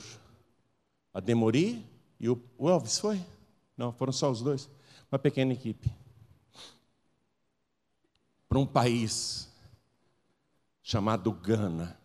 [1.14, 1.82] Ademori
[2.20, 3.24] e o, o Elvis foi?
[3.76, 4.68] Não, foram só os dois.
[5.11, 5.91] Uma pequena equipe.
[8.49, 9.49] Para um país
[10.82, 11.99] chamado Gana.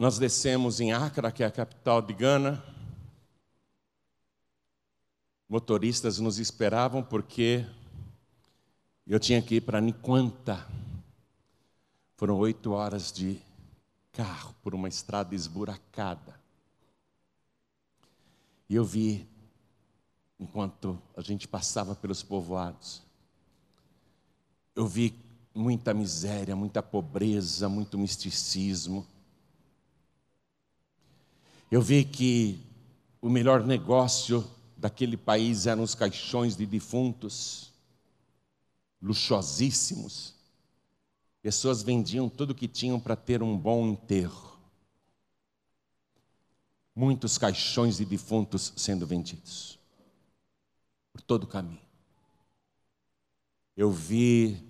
[0.00, 2.64] nós descemos em Accra, que é a capital de Gana.
[5.46, 7.66] Motoristas nos esperavam porque
[9.06, 10.66] eu tinha que ir para Niquanta.
[12.16, 13.40] Foram oito horas de
[14.12, 16.38] carro por uma estrada esburacada.
[18.68, 19.26] E eu vi,
[20.38, 23.02] enquanto a gente passava pelos povoados,
[24.76, 25.14] eu vi
[25.54, 29.06] muita miséria, muita pobreza, muito misticismo.
[31.70, 32.60] Eu vi que
[33.20, 37.69] o melhor negócio daquele país eram os caixões de defuntos,
[39.00, 40.34] luxuosíssimos.
[41.42, 44.58] Pessoas vendiam tudo o que tinham para ter um bom enterro.
[46.94, 49.78] Muitos caixões de defuntos sendo vendidos
[51.12, 51.80] por todo o caminho.
[53.76, 54.62] Eu vi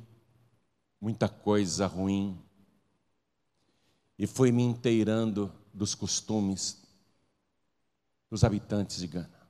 [1.00, 2.38] muita coisa ruim
[4.18, 6.80] e fui me inteirando dos costumes
[8.30, 9.40] dos habitantes de Gana.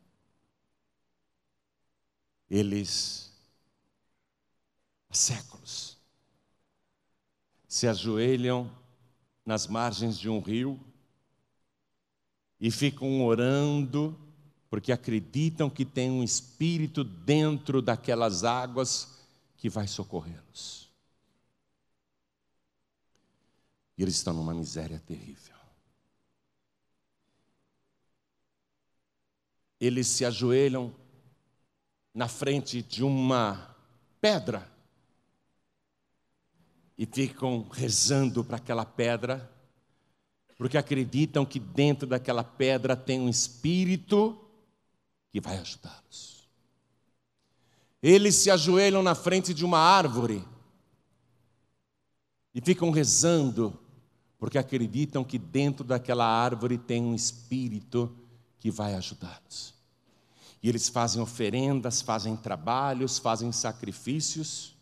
[2.49, 3.30] Eles,
[5.11, 5.99] há séculos,
[7.67, 8.71] se ajoelham
[9.45, 10.79] nas margens de um rio
[12.61, 14.19] e ficam orando,
[14.69, 19.19] porque acreditam que tem um espírito dentro daquelas águas
[19.57, 20.89] que vai socorrê-los.
[23.99, 25.61] E eles estão numa miséria terrível.
[29.81, 30.95] eles se ajoelham
[32.13, 33.75] na frente de uma
[34.21, 34.71] pedra
[37.01, 39.51] e ficam rezando para aquela pedra,
[40.59, 44.39] porque acreditam que dentro daquela pedra tem um espírito
[45.33, 46.47] que vai ajudá-los.
[48.03, 50.45] Eles se ajoelham na frente de uma árvore
[52.55, 53.81] e ficam rezando,
[54.39, 58.15] porque acreditam que dentro daquela árvore tem um espírito
[58.59, 59.73] que vai ajudá-los.
[60.63, 64.79] E eles fazem oferendas, fazem trabalhos, fazem sacrifícios.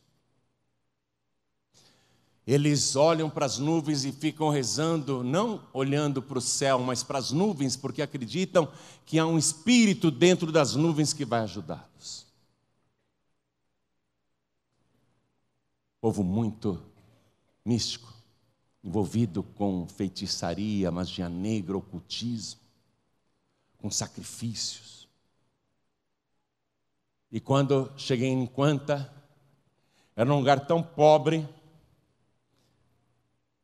[2.49, 7.19] Eles olham para as nuvens e ficam rezando, não olhando para o céu, mas para
[7.19, 8.73] as nuvens, porque acreditam
[9.05, 12.27] que há um espírito dentro das nuvens que vai ajudá-los.
[16.01, 16.83] Povo muito
[17.63, 18.11] místico,
[18.83, 22.63] envolvido com feitiçaria, magia negra, ocultismo
[23.77, 25.07] com sacrifícios.
[27.31, 29.13] E quando cheguei em Quanta,
[30.17, 31.47] era um lugar tão pobre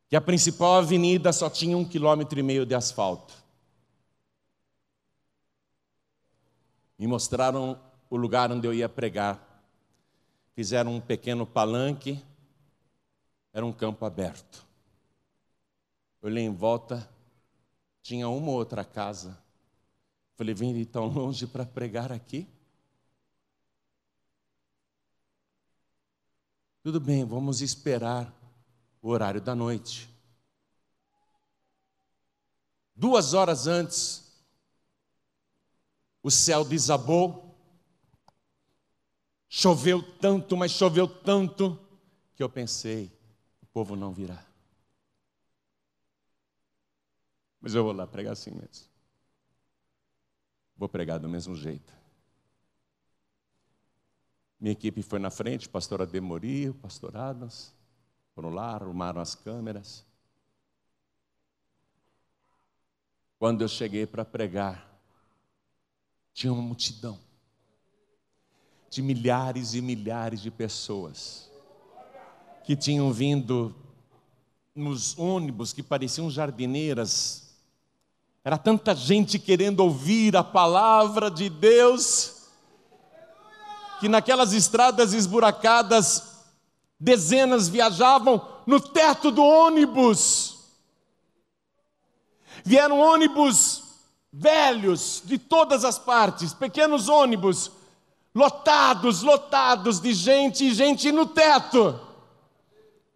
[0.09, 3.34] que a principal avenida só tinha um quilômetro e meio de asfalto.
[6.98, 9.40] Me mostraram o lugar onde eu ia pregar.
[10.55, 12.22] Fizeram um pequeno palanque,
[13.52, 14.64] era um campo aberto.
[16.22, 17.09] Olhei em volta,
[18.02, 19.42] tinha uma outra casa
[20.36, 22.48] Falei, vim de tão longe para pregar aqui?
[26.82, 28.32] Tudo bem, vamos esperar
[29.05, 30.09] o horário da noite.
[32.96, 34.34] Duas horas antes,
[36.22, 37.55] o céu desabou,
[39.46, 41.78] choveu tanto, mas choveu tanto,
[42.34, 43.12] que eu pensei:
[43.61, 44.42] o povo não virá.
[47.61, 48.86] Mas eu vou lá pregar assim mesmo.
[50.78, 51.92] Vou pregar do mesmo jeito.
[54.59, 57.74] Minha equipe foi na frente, pastora Demori, o pastor Adams,
[58.35, 60.05] foram lá, arrumaram as câmeras.
[63.39, 64.91] Quando eu cheguei para pregar,
[66.32, 67.18] tinha uma multidão
[68.91, 71.51] de milhares e milhares de pessoas
[72.64, 73.74] que tinham vindo
[74.74, 77.45] nos ônibus que pareciam jardineiras
[78.45, 82.43] era tanta gente querendo ouvir a palavra de Deus,
[83.99, 86.34] que naquelas estradas esburacadas,
[87.05, 90.59] dezenas viajavam no teto do ônibus.
[92.64, 93.82] Vieram ônibus
[94.32, 97.70] velhos de todas as partes, pequenos ônibus,
[98.34, 102.00] lotados, lotados de gente e gente no teto.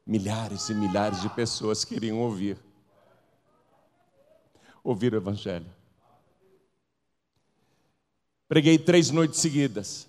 [0.07, 2.59] Milhares e milhares de pessoas queriam ouvir
[4.89, 5.67] ouvir o Evangelho.
[8.49, 10.08] Preguei três noites seguidas.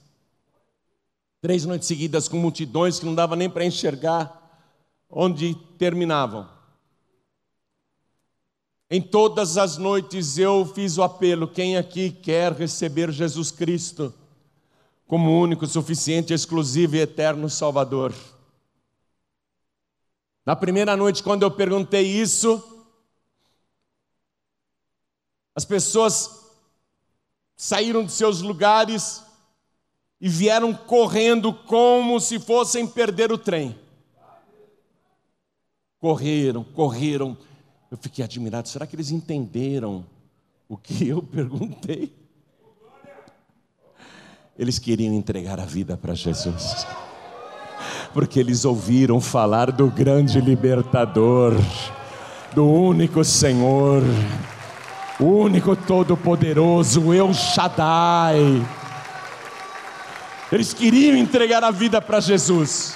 [1.42, 4.36] Três noites seguidas com multidões que não dava nem para enxergar
[5.10, 6.50] onde terminavam.
[8.90, 14.14] Em todas as noites eu fiz o apelo: quem aqui quer receber Jesus Cristo
[15.08, 18.14] como único, suficiente, exclusivo e eterno Salvador?
[20.46, 22.64] Na primeira noite, quando eu perguntei isso,
[25.60, 26.46] As pessoas
[27.54, 29.22] saíram de seus lugares
[30.20, 33.76] e vieram correndo como se fossem perder o trem.
[36.00, 37.38] Correram, correram.
[37.90, 38.68] Eu fiquei admirado.
[38.68, 40.06] Será que eles entenderam
[40.68, 42.14] o que eu perguntei?
[44.58, 46.86] Eles queriam entregar a vida para Jesus
[48.14, 51.54] porque eles ouviram falar do grande libertador,
[52.54, 54.02] do único Senhor,
[55.20, 58.66] o único todo-poderoso, El Shaddai.
[60.52, 62.96] Eles queriam entregar a vida para Jesus.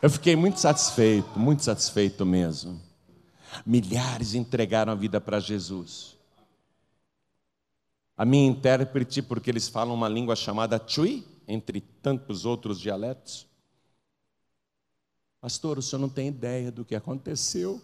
[0.00, 2.80] Eu fiquei muito satisfeito, muito satisfeito mesmo.
[3.66, 6.16] Milhares entregaram a vida para Jesus.
[8.16, 13.48] A minha intérprete, porque eles falam uma língua chamada Chui, entre tantos outros dialetos?
[15.40, 17.82] Pastor, o senhor não tem ideia do que aconteceu.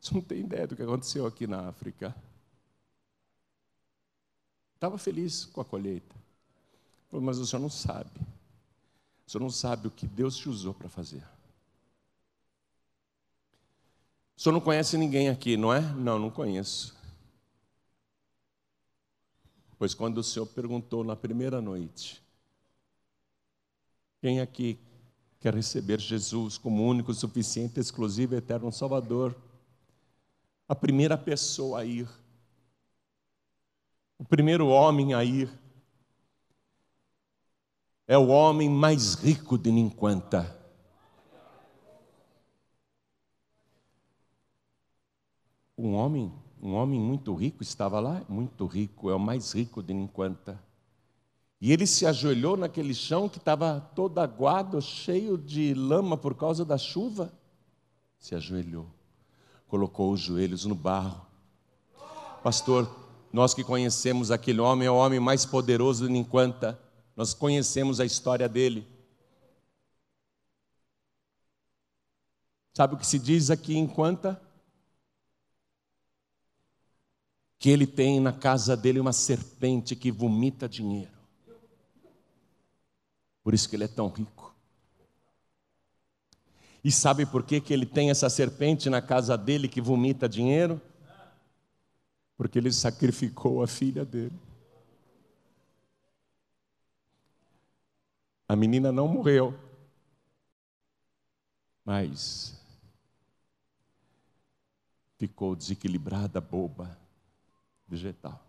[0.00, 2.14] O senhor não tem ideia do que aconteceu aqui na África.
[4.74, 6.14] Estava feliz com a colheita.
[7.10, 8.10] Mas o senhor não sabe.
[9.26, 11.22] O senhor não sabe o que Deus te usou para fazer.
[14.36, 15.80] O senhor não conhece ninguém aqui, não é?
[15.80, 16.94] Não, não conheço.
[19.78, 22.22] Pois quando o Senhor perguntou na primeira noite:
[24.20, 24.78] Quem aqui
[25.40, 29.36] quer receber Jesus como único, suficiente, exclusivo, eterno Salvador?
[30.66, 32.08] A primeira pessoa a ir,
[34.24, 35.50] o primeiro homem a ir,
[38.06, 40.58] é o homem mais rico de Ninquanta.
[45.76, 49.92] Um homem um homem muito rico estava lá, muito rico, é o mais rico de
[49.92, 50.58] Ninquanta.
[51.60, 56.64] E ele se ajoelhou naquele chão que estava todo aguado, cheio de lama por causa
[56.64, 57.30] da chuva.
[58.18, 58.86] Se ajoelhou,
[59.68, 61.26] colocou os joelhos no barro.
[62.42, 63.03] Pastor,
[63.34, 66.80] nós que conhecemos aquele homem, é o homem mais poderoso de Ninquanta.
[67.16, 68.86] Nós conhecemos a história dele.
[72.72, 74.40] Sabe o que se diz aqui em Quanta?
[77.58, 81.10] que ele tem na casa dele uma serpente que vomita dinheiro.
[83.42, 84.54] Por isso que ele é tão rico.
[86.84, 90.78] E sabe por que, que ele tem essa serpente na casa dele que vomita dinheiro?
[92.36, 94.38] Porque ele sacrificou a filha dele.
[98.48, 99.58] A menina não morreu,
[101.84, 102.60] mas
[105.16, 106.98] ficou desequilibrada, boba
[107.86, 108.44] vegetal.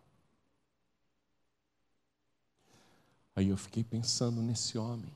[3.36, 5.14] Aí eu fiquei pensando nesse homem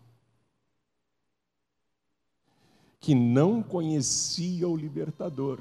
[3.00, 5.60] que não conhecia o libertador,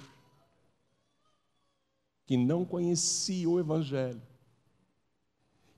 [2.29, 4.21] que não conhecia o evangelho,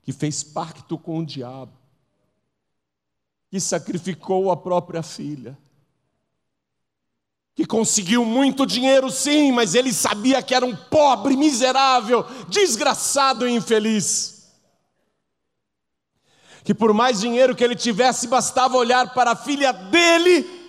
[0.03, 1.71] que fez pacto com o diabo,
[3.49, 5.57] que sacrificou a própria filha
[7.55, 13.51] que conseguiu muito dinheiro, sim, mas ele sabia que era um pobre, miserável, desgraçado e
[13.53, 14.51] infeliz.
[16.65, 20.60] Que por mais dinheiro que ele tivesse, bastava olhar para a filha dele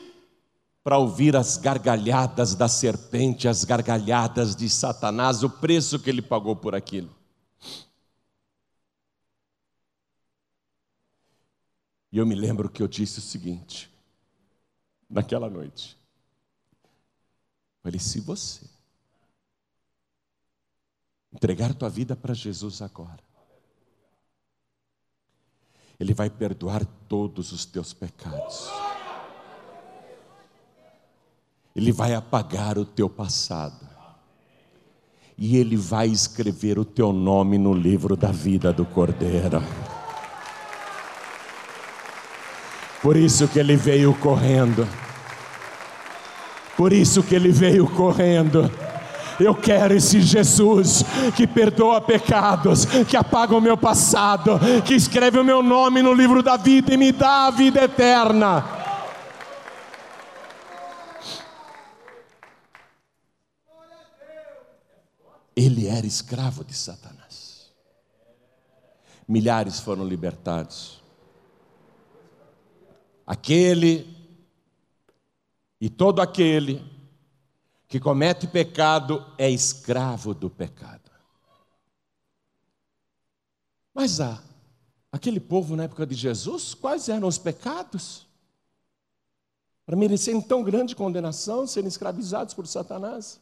[0.83, 6.57] para ouvir as gargalhadas da serpente, as gargalhadas de Satanás, o preço que ele pagou
[6.57, 7.15] por aquilo.
[12.11, 13.91] E eu me lembro que eu disse o seguinte,
[15.09, 15.97] naquela noite:
[17.83, 18.67] Falei, se você
[21.33, 23.23] entregar tua vida para Jesus agora,
[25.99, 28.69] Ele vai perdoar todos os teus pecados.
[31.75, 33.89] Ele vai apagar o teu passado.
[35.37, 39.63] E Ele vai escrever o teu nome no livro da vida do Cordeiro.
[43.03, 44.87] Por isso que Ele veio correndo
[46.77, 48.71] por isso que ele veio correndo.
[49.39, 51.05] Eu quero esse Jesus
[51.37, 56.43] que perdoa pecados, que apaga o meu passado, que escreve o meu nome no livro
[56.43, 58.82] da vida e me dá a vida eterna.
[65.55, 67.71] Ele era escravo de Satanás.
[69.29, 71.03] Milhares foram libertados.
[73.27, 74.17] Aquele
[75.81, 76.83] e todo aquele
[77.89, 81.11] que comete pecado é escravo do pecado.
[83.95, 84.43] Mas ah,
[85.11, 88.27] aquele povo na época de Jesus, quais eram os pecados?
[89.85, 93.41] para merecerem tão grande condenação, serem escravizados por Satanás,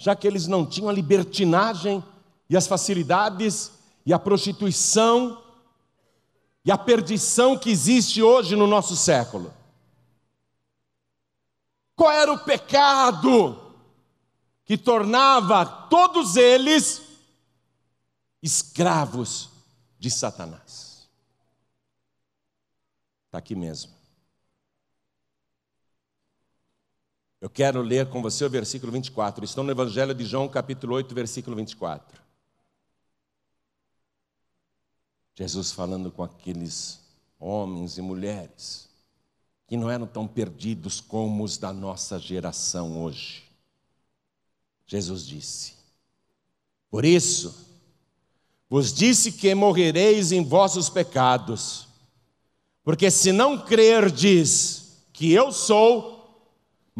[0.00, 2.02] já que eles não tinham a libertinagem
[2.48, 3.70] e as facilidades
[4.06, 5.44] e a prostituição
[6.64, 9.52] e a perdição que existe hoje no nosso século.
[11.94, 13.60] Qual era o pecado
[14.64, 17.02] que tornava todos eles
[18.42, 19.50] escravos
[19.98, 21.10] de Satanás?
[23.26, 23.99] Está aqui mesmo.
[27.40, 29.42] Eu quero ler com você o versículo 24.
[29.44, 32.20] Estou no Evangelho de João, capítulo 8, versículo 24.
[35.34, 37.00] Jesus falando com aqueles
[37.38, 38.90] homens e mulheres
[39.66, 43.44] que não eram tão perdidos como os da nossa geração hoje.
[44.86, 45.74] Jesus disse:
[46.90, 47.68] Por isso,
[48.68, 51.88] vos disse que morrereis em vossos pecados,
[52.84, 56.19] porque se não crerdes que eu sou,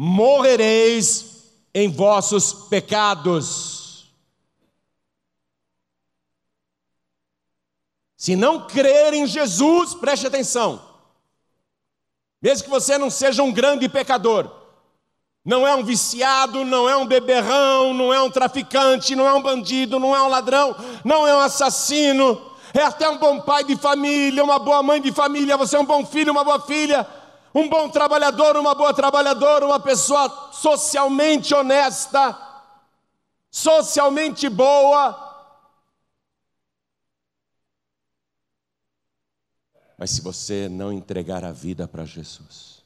[0.03, 4.11] morrereis em vossos pecados.
[8.17, 10.81] Se não crer em Jesus, preste atenção,
[12.41, 14.49] mesmo que você não seja um grande pecador,
[15.45, 19.41] não é um viciado, não é um beberrão, não é um traficante, não é um
[19.41, 20.75] bandido, não é um ladrão,
[21.05, 25.11] não é um assassino, é até um bom pai de família, uma boa mãe de
[25.11, 27.20] família, você é um bom filho, uma boa filha
[27.53, 32.37] um bom trabalhador, uma boa trabalhadora, uma pessoa socialmente honesta,
[33.49, 35.29] socialmente boa.
[39.97, 42.83] Mas se você não entregar a vida para Jesus,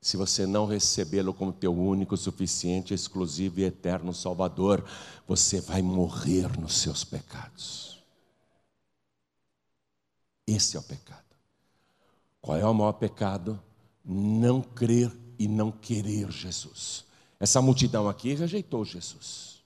[0.00, 4.84] se você não recebê-lo como teu único, suficiente, exclusivo e eterno Salvador,
[5.26, 8.04] você vai morrer nos seus pecados.
[10.46, 11.25] Esse é o pecado.
[12.46, 13.60] Qual é o maior pecado?
[14.04, 17.04] Não crer e não querer Jesus.
[17.40, 19.64] Essa multidão aqui rejeitou Jesus.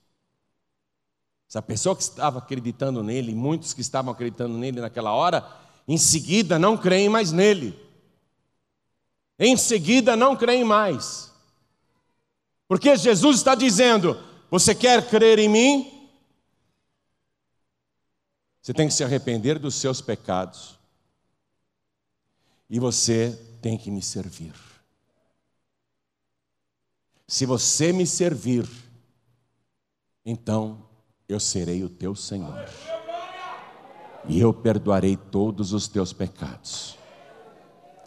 [1.47, 5.47] Essa pessoa que estava acreditando nele, muitos que estavam acreditando nele naquela hora,
[5.87, 7.79] em seguida não creem mais nele.
[9.37, 11.31] Em seguida não creem mais.
[12.67, 14.19] Porque Jesus está dizendo:
[14.49, 16.09] Você quer crer em mim?
[18.59, 20.80] Você tem que se arrepender dos seus pecados
[22.71, 24.53] e você tem que me servir.
[27.27, 28.65] Se você me servir,
[30.25, 30.81] então
[31.27, 32.65] eu serei o teu Senhor.
[34.25, 36.97] E eu perdoarei todos os teus pecados.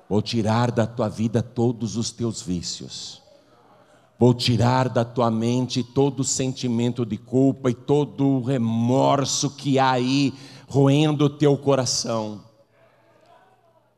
[0.09, 3.21] Vou tirar da tua vida todos os teus vícios.
[4.19, 9.79] Vou tirar da tua mente todo o sentimento de culpa e todo o remorso que
[9.79, 10.33] há aí
[10.67, 12.54] roendo o teu coração.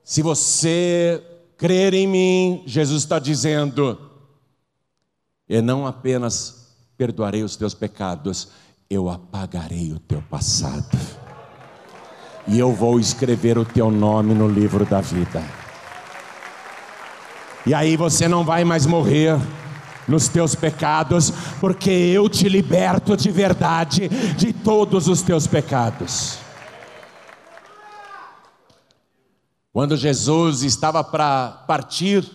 [0.06, 1.20] Se você
[1.58, 3.98] crer em mim, Jesus está dizendo,
[5.48, 8.46] eu não apenas perdoarei os teus pecados,
[8.88, 10.96] eu apagarei o teu passado.
[12.46, 15.42] E eu vou escrever o teu nome no livro da vida.
[17.66, 19.36] E aí você não vai mais morrer
[20.06, 26.45] nos teus pecados, porque eu te liberto de verdade de todos os teus pecados.
[29.76, 32.26] Quando Jesus estava para partir,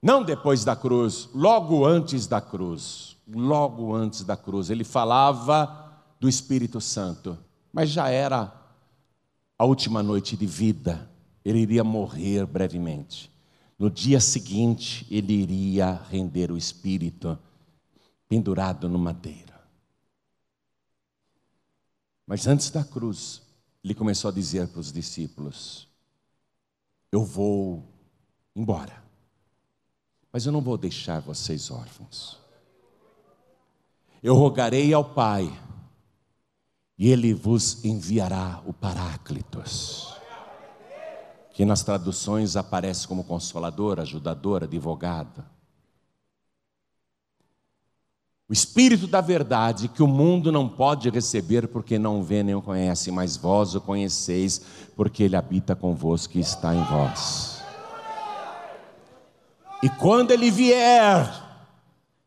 [0.00, 6.26] não depois da cruz, logo antes da cruz, logo antes da cruz, ele falava do
[6.26, 7.36] Espírito Santo,
[7.70, 8.50] mas já era
[9.58, 11.06] a última noite de vida,
[11.44, 13.30] ele iria morrer brevemente.
[13.78, 17.38] No dia seguinte, ele iria render o Espírito
[18.26, 19.60] pendurado no madeira.
[22.26, 23.44] Mas antes da cruz,
[23.86, 25.86] ele começou a dizer para os discípulos:
[27.12, 27.84] Eu vou
[28.54, 29.00] embora,
[30.32, 32.36] mas eu não vou deixar vocês órfãos.
[34.20, 35.56] Eu rogarei ao Pai,
[36.98, 40.16] e Ele vos enviará o Paráclitos,
[41.52, 45.44] que nas traduções aparece como consolador, ajudador, advogado.
[48.48, 52.62] O Espírito da verdade que o mundo não pode receber porque não vê nem o
[52.62, 54.60] conhece, mas vós o conheceis
[54.94, 57.60] porque ele habita convosco e está em vós.
[59.82, 61.28] E quando ele vier,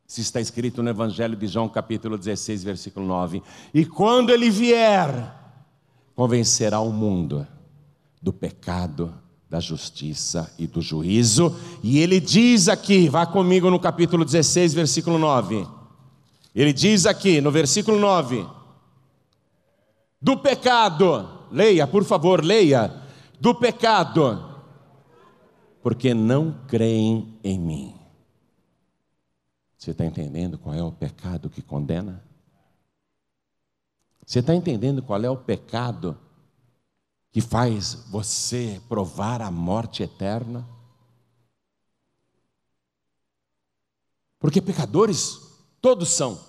[0.05, 3.41] se está escrito no Evangelho de João, capítulo 16, versículo 9:
[3.73, 5.33] E quando ele vier,
[6.13, 7.47] convencerá o mundo
[8.21, 9.13] do pecado,
[9.49, 11.55] da justiça e do juízo.
[11.81, 15.78] E ele diz aqui, vá comigo no capítulo 16, versículo 9.
[16.53, 18.47] Ele diz aqui no versículo 9:
[20.21, 22.91] do pecado, leia, por favor, leia,
[23.39, 24.61] do pecado,
[25.81, 27.95] porque não creem em mim.
[29.77, 32.21] Você está entendendo qual é o pecado que condena?
[34.25, 36.17] Você está entendendo qual é o pecado
[37.31, 40.67] que faz você provar a morte eterna?
[44.37, 45.48] Porque pecadores
[45.81, 46.39] todos são.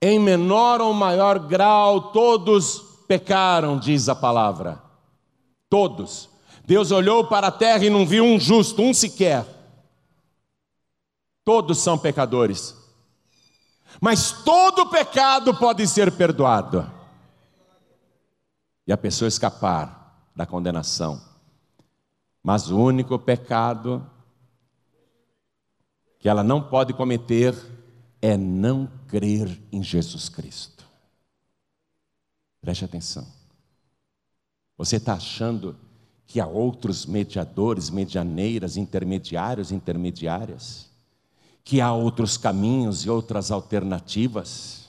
[0.00, 2.78] Em menor ou maior grau, todos
[3.08, 4.82] pecaram, diz a palavra.
[5.68, 6.28] Todos.
[6.66, 9.46] Deus olhou para a terra e não viu um justo, um sequer.
[11.44, 12.74] Todos são pecadores.
[14.00, 16.90] Mas todo pecado pode ser perdoado.
[18.86, 21.20] E a pessoa escapar da condenação.
[22.42, 24.04] Mas o único pecado
[26.24, 27.54] que ela não pode cometer
[28.22, 30.82] é não crer em Jesus Cristo.
[32.62, 33.26] Preste atenção.
[34.78, 35.76] Você está achando
[36.24, 40.86] que há outros mediadores, medianeiras, intermediários, intermediárias?
[41.62, 44.88] Que há outros caminhos e outras alternativas?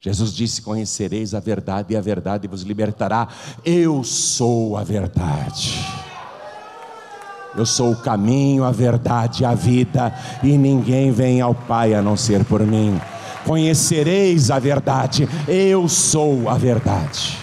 [0.00, 3.28] Jesus disse: Conhecereis a verdade, e a verdade vos libertará.
[3.64, 6.03] Eu sou a verdade.
[7.56, 12.16] Eu sou o caminho, a verdade a vida, e ninguém vem ao Pai a não
[12.16, 13.00] ser por mim.
[13.46, 17.38] Conhecereis a verdade, eu sou a verdade.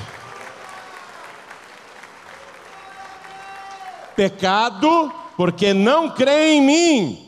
[4.16, 7.28] Pecado, porque não crê em mim.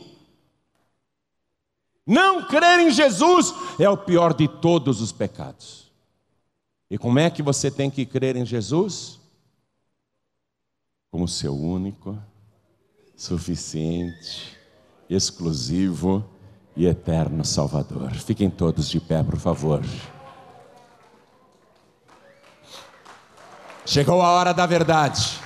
[2.06, 5.90] Não crer em Jesus é o pior de todos os pecados.
[6.90, 9.18] E como é que você tem que crer em Jesus?
[11.10, 12.18] Como seu único
[13.16, 14.58] suficiente,
[15.08, 16.24] exclusivo
[16.76, 18.12] e eterno Salvador.
[18.12, 19.82] Fiquem todos de pé, por favor.
[23.86, 25.44] Chegou a hora da verdade.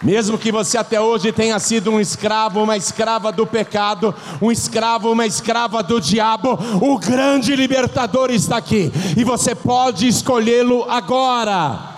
[0.00, 5.10] Mesmo que você até hoje tenha sido um escravo, uma escrava do pecado, um escravo,
[5.10, 11.97] uma escrava do diabo, o grande libertador está aqui e você pode escolhê-lo agora.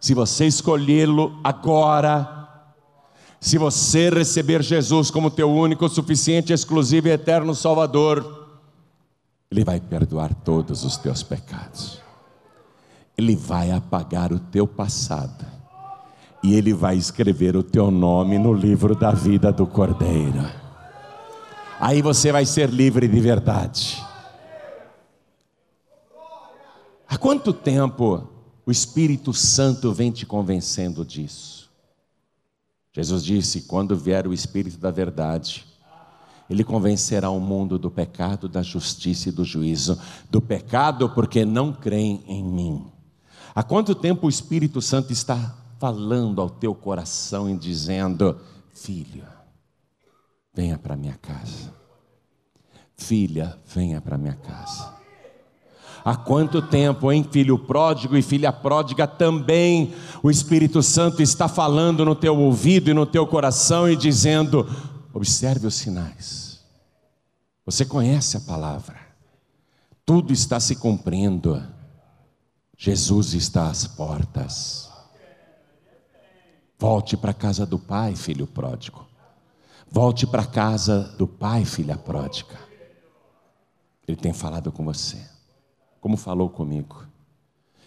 [0.00, 2.40] Se você escolhê-lo agora,
[3.38, 8.48] se você receber Jesus como teu único, suficiente, exclusivo e eterno Salvador,
[9.50, 12.00] Ele vai perdoar todos os teus pecados,
[13.16, 15.44] Ele vai apagar o teu passado,
[16.42, 20.48] e Ele vai escrever o teu nome no livro da vida do Cordeiro.
[21.78, 24.02] Aí você vai ser livre de verdade.
[27.06, 31.70] Há quanto tempo o Espírito Santo vem te convencendo disso.
[32.92, 35.64] Jesus disse: quando vier o Espírito da Verdade,
[36.48, 40.00] ele convencerá o mundo do pecado, da justiça e do juízo.
[40.28, 42.86] Do pecado, porque não creem em mim.
[43.54, 48.40] Há quanto tempo o Espírito Santo está falando ao teu coração e dizendo:
[48.74, 49.24] Filho,
[50.52, 51.72] venha para minha casa.
[52.96, 54.99] Filha, venha para minha casa.
[56.04, 62.04] Há quanto tempo, hein, filho pródigo e filha pródiga, também o Espírito Santo está falando
[62.04, 64.66] no teu ouvido e no teu coração e dizendo:
[65.12, 66.60] observe os sinais.
[67.66, 68.98] Você conhece a palavra,
[70.04, 71.62] tudo está se cumprindo.
[72.76, 74.88] Jesus está às portas.
[76.78, 79.06] Volte para a casa do Pai, filho pródigo.
[79.90, 82.58] Volte para a casa do Pai, filha pródiga.
[84.08, 85.29] Ele tem falado com você
[86.00, 87.04] como falou comigo.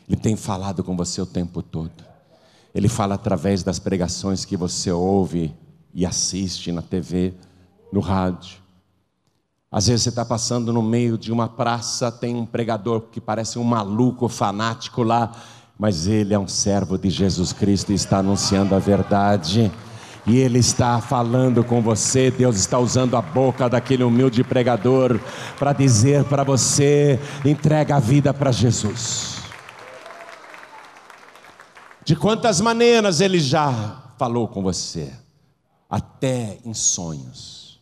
[0.07, 2.03] Ele tem falado com você o tempo todo.
[2.73, 5.53] Ele fala através das pregações que você ouve
[5.93, 7.33] e assiste na TV,
[7.91, 8.57] no rádio.
[9.71, 13.57] Às vezes você está passando no meio de uma praça, tem um pregador que parece
[13.57, 15.31] um maluco fanático lá,
[15.77, 19.71] mas ele é um servo de Jesus Cristo e está anunciando a verdade
[20.25, 22.31] e Ele está falando com você.
[22.31, 25.19] Deus está usando a boca daquele humilde pregador
[25.59, 29.41] para dizer para você: entrega a vida para Jesus.
[32.05, 35.11] De quantas maneiras Ele já falou com você,
[35.89, 37.81] até em sonhos,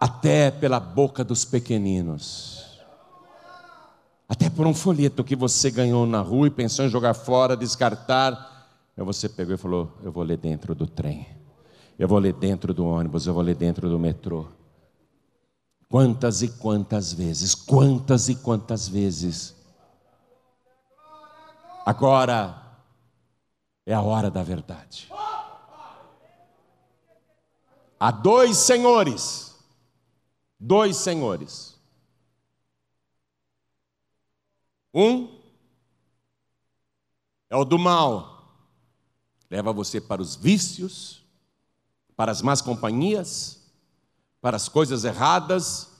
[0.00, 2.80] até pela boca dos pequeninos,
[4.28, 8.51] até por um folheto que você ganhou na rua e pensou em jogar fora, descartar
[8.96, 11.26] Aí você pegou e falou: Eu vou ler dentro do trem,
[11.98, 14.46] eu vou ler dentro do ônibus, eu vou ler dentro do metrô.
[15.88, 19.54] Quantas e quantas vezes, quantas e quantas vezes.
[21.84, 22.62] Agora
[23.84, 25.12] é a hora da verdade.
[27.98, 29.56] Há dois senhores,
[30.58, 31.78] dois senhores.
[34.94, 35.40] Um
[37.48, 38.31] é o do mal.
[39.52, 41.22] Leva você para os vícios,
[42.16, 43.60] para as más companhias,
[44.40, 45.90] para as coisas erradas,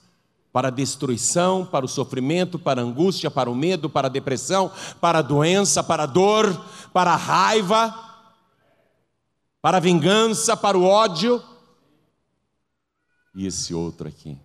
[0.51, 4.71] para a destruição, para o sofrimento, para a angústia, para o medo, para a depressão,
[4.99, 6.47] para a doença, para a dor,
[6.91, 7.93] para a raiva,
[9.61, 11.39] para a vingança, para o ódio.
[13.35, 14.35] E esse outro aqui.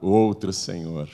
[0.00, 1.10] O outro Senhor.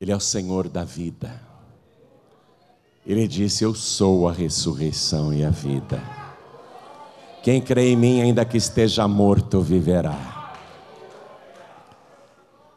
[0.00, 1.54] Ele é o Senhor da vida.
[3.06, 6.02] Ele disse: Eu sou a ressurreição e a vida.
[7.42, 10.54] Quem crê em mim, ainda que esteja morto, viverá.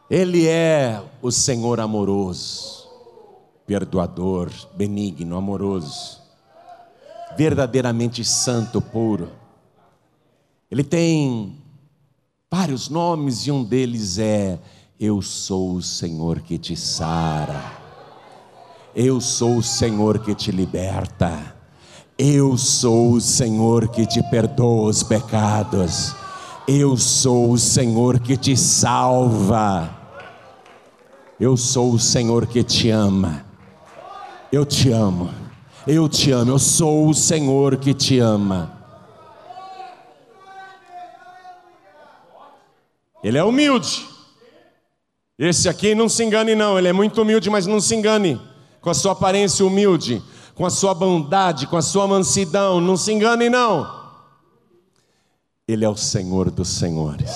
[0.08, 2.88] Ele é o Senhor amoroso,
[3.66, 6.20] perdoador, benigno, amoroso,
[7.36, 9.30] verdadeiramente santo, puro.
[10.70, 11.56] Ele tem
[12.48, 14.60] vários nomes e um deles é
[14.98, 17.79] eu sou o Senhor que te sara.
[18.94, 21.54] Eu sou o Senhor que te liberta.
[22.18, 26.14] Eu sou o Senhor que te perdoa os pecados.
[26.66, 29.88] Eu sou o Senhor que te salva.
[31.38, 33.44] Eu sou o Senhor que te ama.
[34.52, 35.30] Eu te amo.
[35.86, 36.50] Eu te amo.
[36.50, 38.72] Eu sou o Senhor que te ama.
[43.22, 44.04] Ele é humilde.
[45.38, 46.76] Esse aqui não se engane, não.
[46.76, 48.49] Ele é muito humilde, mas não se engane.
[48.80, 50.22] Com a sua aparência humilde,
[50.54, 52.80] com a sua bondade, com a sua mansidão.
[52.80, 54.00] Não se engane, não.
[55.68, 57.30] Ele é o Senhor dos Senhores.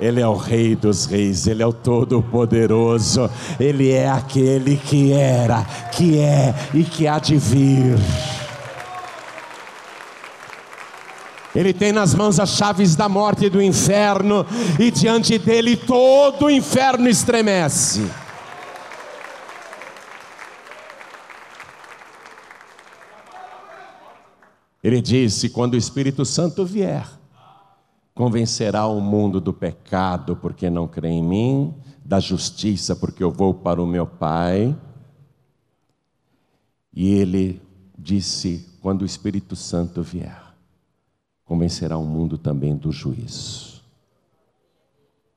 [0.00, 3.30] Ele é o Rei dos Reis, Ele é o Todo-Poderoso,
[3.60, 5.62] Ele é aquele que era,
[5.92, 7.98] que é e que há de vir.
[11.54, 14.46] Ele tem nas mãos as chaves da morte e do inferno,
[14.78, 18.08] e diante dele todo o inferno estremece.
[24.90, 27.08] Ele disse: quando o Espírito Santo vier,
[28.12, 31.74] convencerá o mundo do pecado, porque não crê em mim,
[32.04, 34.76] da justiça, porque eu vou para o meu Pai.
[36.92, 37.62] E ele
[37.96, 40.42] disse: quando o Espírito Santo vier,
[41.44, 43.84] convencerá o mundo também do juízo.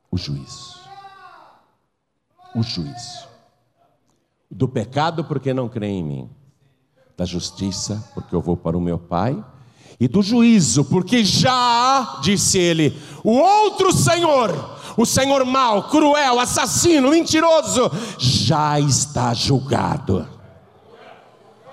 [0.10, 0.80] O juízo.
[2.56, 3.28] O juízo.
[4.50, 6.43] Do pecado, porque não crê em mim.
[7.18, 9.44] Da justiça, porque eu vou para o meu Pai.
[10.00, 17.12] E do juízo, porque já, disse ele, o outro Senhor, o Senhor mau, cruel, assassino,
[17.12, 20.28] mentiroso, já está julgado.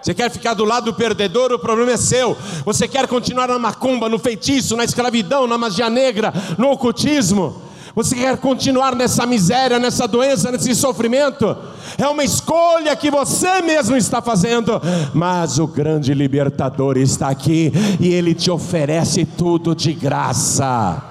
[0.02, 2.36] Você quer ficar do lado do perdedor, o problema é seu.
[2.64, 7.69] Você quer continuar na macumba, no feitiço, na escravidão, na magia negra, no ocultismo.
[8.02, 11.54] Você quer continuar nessa miséria, nessa doença, nesse sofrimento?
[11.98, 14.80] É uma escolha que você mesmo está fazendo,
[15.12, 17.70] mas o grande libertador está aqui
[18.00, 21.02] e ele te oferece tudo de graça.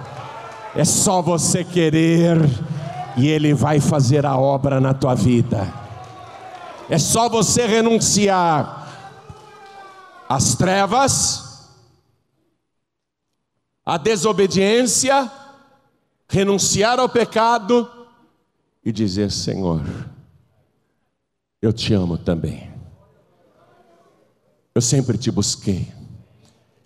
[0.76, 2.38] É só você querer
[3.16, 5.72] e ele vai fazer a obra na tua vida.
[6.90, 8.88] É só você renunciar
[10.28, 11.70] as trevas,
[13.86, 15.32] a desobediência,
[16.30, 17.90] renunciar ao pecado
[18.86, 19.82] e dizer: Senhor,
[21.62, 22.70] eu te amo também.
[24.74, 25.92] Eu sempre te busquei,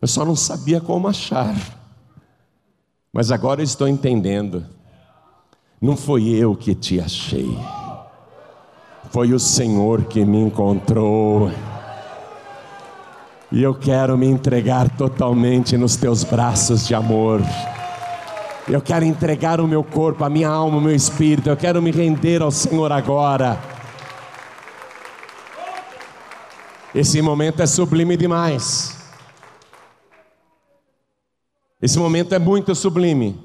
[0.01, 1.53] eu só não sabia como achar,
[3.11, 4.65] mas agora estou entendendo.
[5.79, 7.55] Não foi eu que te achei,
[9.11, 11.51] foi o Senhor que me encontrou.
[13.51, 17.41] E eu quero me entregar totalmente nos teus braços de amor.
[18.67, 21.49] Eu quero entregar o meu corpo, a minha alma, o meu espírito.
[21.49, 23.59] Eu quero me render ao Senhor agora.
[26.95, 28.95] Esse momento é sublime demais.
[31.81, 33.37] Esse momento é muito sublime.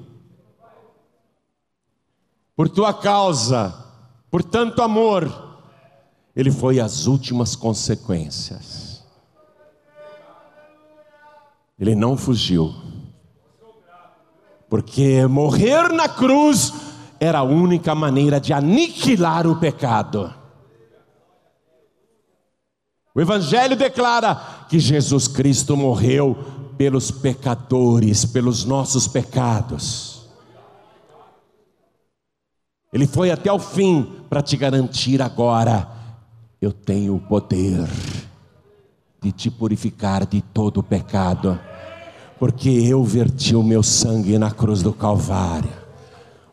[2.55, 3.73] Por tua causa,
[4.31, 5.57] por tanto amor,
[6.33, 9.03] ele foi às últimas consequências.
[11.77, 12.73] Ele não fugiu.
[14.69, 16.71] Porque morrer na cruz
[17.19, 20.33] era a única maneira de aniquilar o pecado.
[23.13, 24.35] O Evangelho declara
[24.69, 26.37] que Jesus Cristo morreu
[26.77, 30.29] pelos pecadores, pelos nossos pecados.
[32.93, 35.89] Ele foi até o fim para te garantir agora:
[36.61, 37.87] eu tenho o poder
[39.21, 41.59] de te purificar de todo o pecado
[42.39, 45.73] porque eu verti o meu sangue na cruz do Calvário,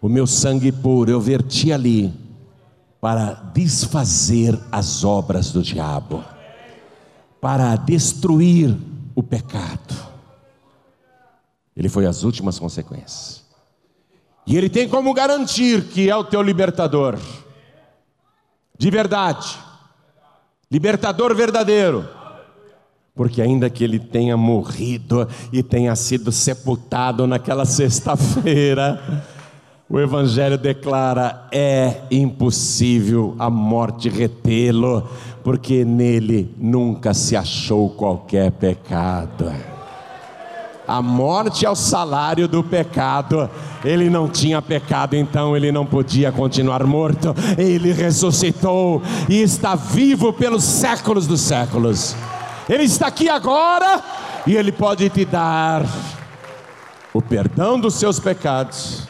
[0.03, 2.13] o meu sangue puro eu verti ali,
[3.01, 6.25] para desfazer as obras do diabo,
[7.41, 8.77] para destruir
[9.15, 9.95] o pecado.
[11.77, 13.45] Ele foi as últimas consequências.
[14.45, 17.17] E ele tem como garantir que é o teu libertador,
[18.77, 19.57] de verdade,
[20.71, 22.09] libertador verdadeiro,
[23.17, 29.25] porque ainda que ele tenha morrido e tenha sido sepultado naquela sexta-feira,
[29.89, 35.09] o Evangelho declara: é impossível a morte retê-lo,
[35.43, 39.51] porque nele nunca se achou qualquer pecado.
[40.87, 43.51] A morte é o salário do pecado.
[43.85, 47.35] Ele não tinha pecado, então ele não podia continuar morto.
[47.59, 52.15] Ele ressuscitou e está vivo pelos séculos dos séculos.
[52.69, 54.03] Ele está aqui agora
[54.47, 55.83] e ele pode te dar
[57.13, 59.07] o perdão dos seus pecados.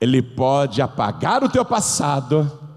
[0.00, 2.68] Ele pode apagar o teu passado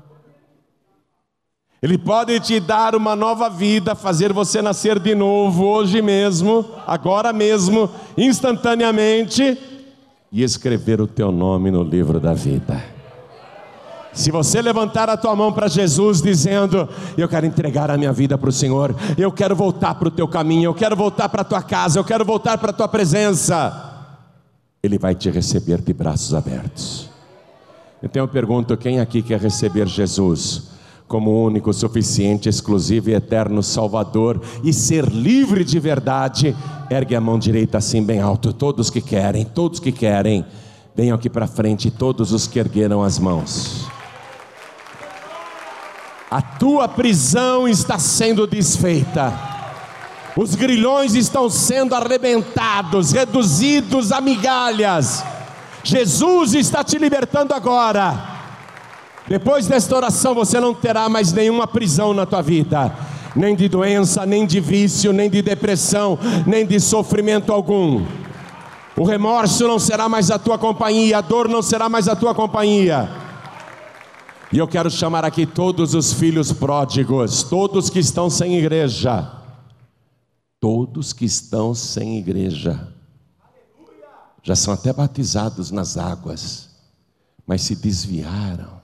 [1.82, 7.34] ele pode te dar uma nova vida, fazer você nascer de novo hoje mesmo, agora
[7.34, 9.58] mesmo, instantaneamente,
[10.32, 13.01] e escrever o teu nome no livro da vida.
[14.14, 16.88] Se você levantar a tua mão para Jesus dizendo:
[17.18, 20.28] Eu quero entregar a minha vida para o Senhor, eu quero voltar para o teu
[20.28, 24.18] caminho, eu quero voltar para a tua casa, eu quero voltar para a tua presença,
[24.84, 27.10] Ele vai te receber de braços abertos.
[28.04, 30.72] Então eu pergunto: quem aqui quer receber Jesus?
[31.12, 36.56] como único, suficiente, exclusivo e eterno Salvador e ser livre de verdade,
[36.90, 38.54] ergue a mão direita assim bem alto.
[38.54, 40.46] Todos que querem, todos que querem,
[40.96, 43.92] venham aqui para frente, todos os que ergueram as mãos.
[46.62, 49.34] Tua prisão está sendo desfeita.
[50.38, 55.24] Os grilhões estão sendo arrebentados, reduzidos a migalhas.
[55.84, 58.14] Jesus está te libertando agora.
[59.28, 62.94] Depois desta oração, você não terá mais nenhuma prisão na tua vida,
[63.36, 68.06] nem de doença, nem de vício, nem de depressão, nem de sofrimento algum.
[68.96, 72.36] O remorso não será mais a tua companhia, a dor não será mais a tua
[72.36, 73.10] companhia.
[74.54, 79.32] E eu quero chamar aqui todos os filhos pródigos, todos que estão sem igreja.
[80.60, 82.94] Todos que estão sem igreja.
[84.44, 86.70] Já são até batizados nas águas,
[87.48, 88.82] mas se desviaram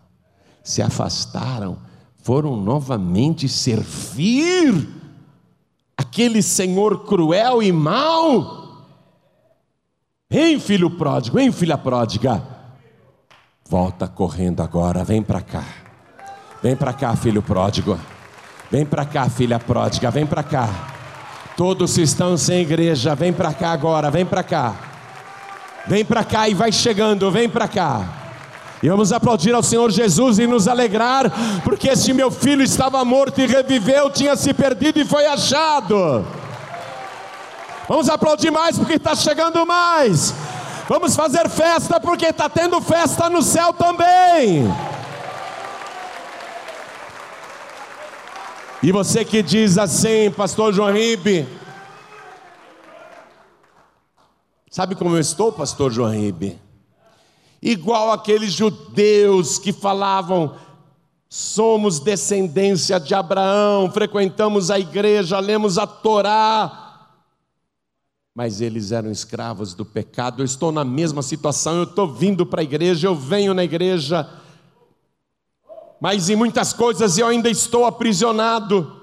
[0.67, 1.77] se afastaram,
[2.17, 4.85] foram novamente servir
[5.95, 8.85] aquele senhor cruel e mau.
[10.29, 12.45] Vem, filho pródigo, vem, filha pródiga.
[13.69, 15.63] Volta correndo agora, vem para cá.
[16.63, 17.99] Vem para cá, filho pródigo.
[18.71, 20.69] Vem para cá, filha pródiga, vem para cá.
[21.57, 24.73] Todos estão sem igreja, vem para cá agora, vem para cá.
[25.85, 28.05] Vem para cá e vai chegando, vem para cá.
[28.81, 31.29] E vamos aplaudir ao Senhor Jesus e nos alegrar,
[31.63, 36.25] porque este meu filho estava morto e reviveu, tinha se perdido e foi achado.
[37.87, 40.33] Vamos aplaudir mais, porque está chegando mais.
[40.87, 44.63] Vamos fazer festa, porque está tendo festa no céu também.
[48.81, 51.47] E você que diz assim, Pastor João Ribe,
[54.69, 56.59] sabe como eu estou, Pastor João Ribe?
[57.61, 60.55] igual aqueles judeus que falavam:
[61.29, 66.83] somos descendência de Abraão, frequentamos a igreja, lemos a Torá.
[68.37, 70.43] Mas eles eram escravos do pecado.
[70.43, 74.29] Eu estou na mesma situação, eu estou vindo para a igreja, eu venho na igreja,
[75.99, 78.95] mas em muitas coisas eu ainda estou aprisionado.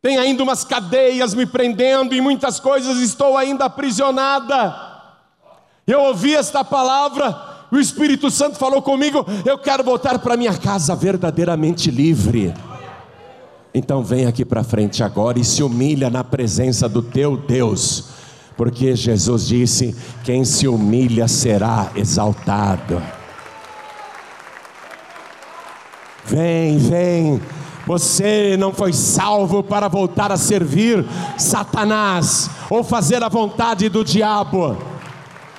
[0.00, 5.02] Tem ainda umas cadeias me prendendo, em muitas coisas estou ainda aprisionada.
[5.84, 10.94] Eu ouvi esta palavra, o Espírito Santo falou comigo: eu quero voltar para minha casa
[10.94, 12.54] verdadeiramente livre.
[13.72, 18.04] Então vem aqui para frente agora e se humilha na presença do teu Deus,
[18.56, 19.94] porque Jesus disse:
[20.24, 23.00] quem se humilha será exaltado.
[26.24, 27.40] Vem, vem.
[27.86, 31.06] Você não foi salvo para voltar a servir
[31.38, 34.76] Satanás ou fazer a vontade do diabo.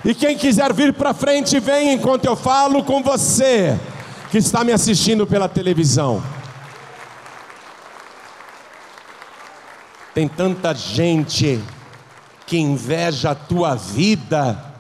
[0.06, 3.80] E quem quiser vir para frente, vem enquanto eu falo com você
[4.30, 6.22] que está me assistindo pela televisão.
[10.14, 11.62] Tem tanta gente
[12.48, 14.74] que inveja a tua vida,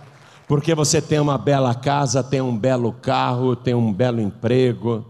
[0.47, 5.05] porque você tem uma bela casa, tem um belo carro, tem um belo emprego,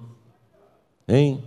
[1.08, 1.44] hein?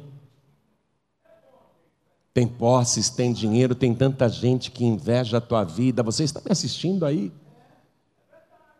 [2.32, 6.02] Tem posses, tem dinheiro, tem tanta gente que inveja a tua vida.
[6.02, 7.30] Você está me assistindo aí?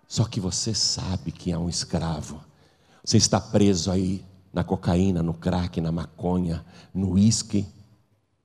[0.08, 2.40] Só que você sabe que é um escravo.
[3.04, 6.64] Você está preso aí na cocaína, no crack, na maconha,
[6.94, 7.66] no uísque,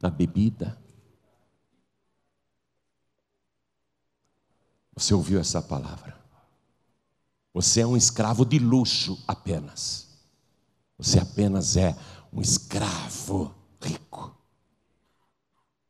[0.01, 0.77] na bebida.
[4.97, 6.17] Você ouviu essa palavra?
[7.53, 10.07] Você é um escravo de luxo apenas.
[10.97, 11.95] Você apenas é
[12.33, 14.35] um escravo rico.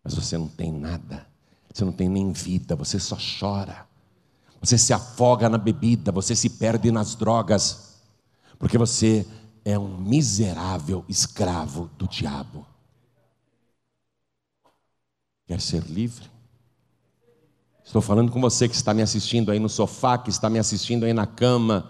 [0.03, 1.25] Mas você não tem nada.
[1.73, 3.87] Você não tem nem vida, você só chora.
[4.59, 8.01] Você se afoga na bebida, você se perde nas drogas.
[8.59, 9.25] Porque você
[9.63, 12.67] é um miserável escravo do diabo.
[15.45, 16.36] Quer ser livre?
[17.87, 21.05] Estou falando com você que está me assistindo aí no sofá, que está me assistindo
[21.05, 21.89] aí na cama.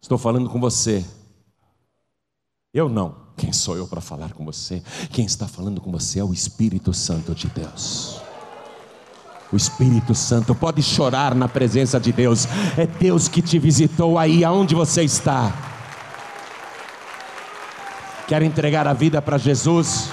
[0.00, 1.02] Estou falando com você.
[2.74, 3.16] Eu não.
[3.34, 4.82] Quem sou eu para falar com você?
[5.10, 8.20] Quem está falando com você é o Espírito Santo de Deus.
[9.50, 12.44] O Espírito Santo pode chorar na presença de Deus.
[12.76, 15.50] É Deus que te visitou aí aonde você está.
[18.28, 20.10] Quer entregar a vida para Jesus?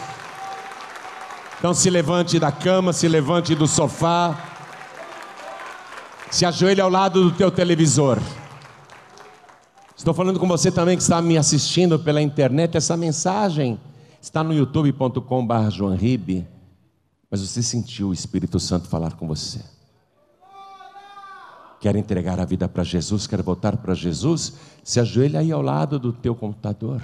[1.64, 4.38] Então se levante da cama, se levante do sofá,
[6.30, 8.20] se ajoelhe ao lado do teu televisor.
[9.95, 12.76] Estou falando com você também que está me assistindo pela internet.
[12.76, 13.80] Essa mensagem
[14.22, 15.24] está no youtube.com.br
[17.32, 19.61] mas você sentiu o Espírito Santo falar com você.
[21.80, 24.55] Quer entregar a vida para Jesus, quer voltar para Jesus?
[24.84, 27.01] Se ajoelhe aí ao lado do teu computador.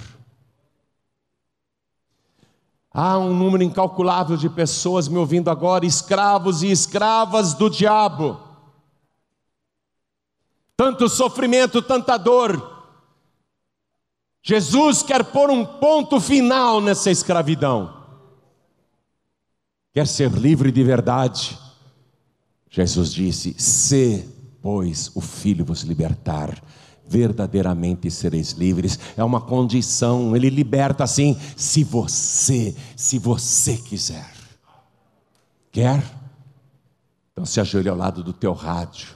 [2.92, 8.40] Há um número incalculável de pessoas me ouvindo agora, escravos e escravas do diabo.
[10.76, 12.78] Tanto sofrimento, tanta dor.
[14.42, 18.00] Jesus quer pôr um ponto final nessa escravidão.
[19.92, 21.58] Quer ser livre de verdade.
[22.68, 24.26] Jesus disse: Se,
[24.62, 26.60] pois, o Filho vos libertar,
[27.10, 28.98] verdadeiramente sereis livres.
[29.16, 34.30] É uma condição, ele liberta assim, se você, se você quiser.
[35.72, 36.02] Quer?
[37.32, 39.08] Então se ajoelhe ao lado do teu rádio.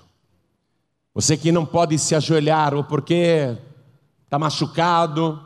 [1.15, 3.57] Você que não pode se ajoelhar, ou porque
[4.25, 5.41] está machucado,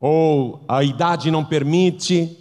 [0.00, 2.38] ou a idade não permite,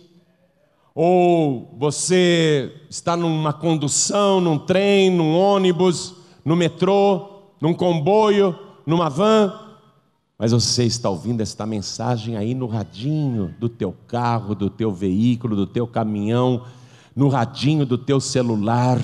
[0.95, 6.15] ou você está numa condução, num trem, num ônibus,
[6.45, 9.53] no metrô, num comboio, numa van,
[10.37, 15.55] mas você está ouvindo esta mensagem aí no radinho do teu carro, do teu veículo,
[15.55, 16.65] do teu caminhão,
[17.15, 18.99] no radinho do teu celular,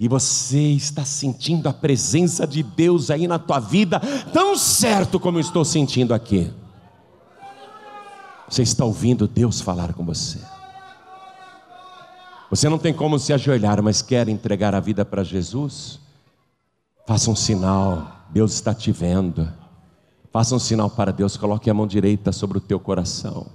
[0.00, 4.00] e você está sentindo a presença de Deus aí na tua vida,
[4.32, 6.50] tão certo como eu estou sentindo aqui.
[8.48, 10.38] Você está ouvindo Deus falar com você.
[12.50, 16.00] Você não tem como se ajoelhar, mas quer entregar a vida para Jesus?
[17.06, 19.52] Faça um sinal Deus está te vendo.
[20.30, 23.46] Faça um sinal para Deus, coloque a mão direita sobre o teu coração.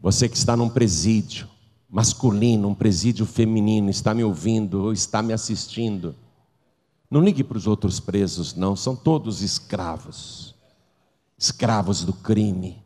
[0.00, 1.48] Você que está num presídio
[1.88, 6.16] masculino, um presídio feminino, está me ouvindo ou está me assistindo.
[7.08, 10.54] Não ligue para os outros presos, não, são todos escravos.
[11.38, 12.82] Escravos do crime,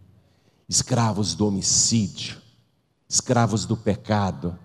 [0.69, 2.37] escravos do homicídio,
[3.09, 4.59] escravos do pecado.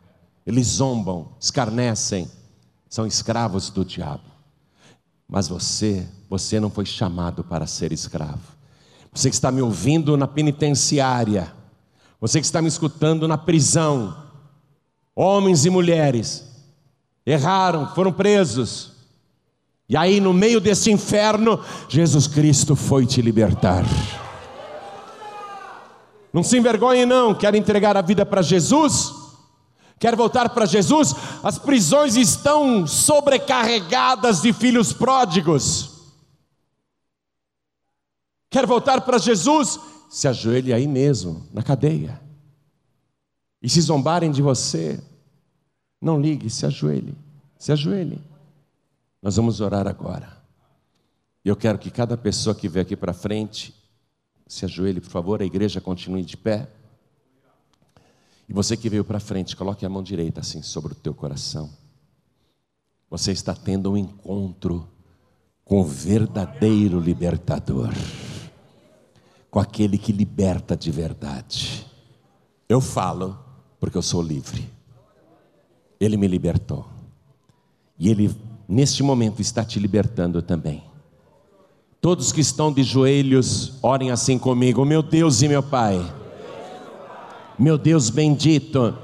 [0.46, 2.30] Eles zombam, escarnecem,
[2.90, 4.35] são escravos do diabo.
[5.27, 8.56] Mas você, você não foi chamado para ser escravo.
[9.14, 11.53] Você que está me ouvindo na penitenciária,
[12.19, 14.15] você que está me escutando na prisão,
[15.15, 16.43] homens e mulheres,
[17.26, 18.91] erraram, foram presos.
[19.88, 23.85] E aí, no meio desse inferno, Jesus Cristo foi te libertar.
[26.34, 27.34] Não se envergonhe, não.
[27.34, 29.24] Quer entregar a vida para Jesus?
[30.00, 31.14] Quer voltar para Jesus?
[31.44, 35.96] As prisões estão sobrecarregadas de filhos pródigos.
[38.50, 39.80] Quer voltar para Jesus?
[40.10, 42.22] Se ajoelhe aí mesmo, na cadeia.
[43.62, 45.02] E se zombarem de você,
[46.00, 47.18] não ligue, se ajoelhe,
[47.58, 48.22] se ajoelhe.
[49.22, 50.38] Nós vamos orar agora.
[51.44, 53.74] Eu quero que cada pessoa que vem aqui para frente
[54.48, 56.70] se ajoelhe, por favor, a igreja continue de pé.
[58.48, 61.70] E você que veio para frente, coloque a mão direita assim sobre o teu coração.
[63.10, 64.88] Você está tendo um encontro
[65.64, 67.92] com o verdadeiro libertador,
[69.50, 71.86] com aquele que liberta de verdade.
[72.70, 73.38] Eu falo
[73.80, 74.70] porque eu sou livre.
[76.00, 76.88] Ele me libertou.
[77.98, 78.36] E ele
[78.68, 80.84] neste momento está te libertando também.
[82.00, 86.24] Todos que estão de joelhos, orem assim comigo, meu Deus e meu Pai
[87.57, 88.95] meu Deus bendito,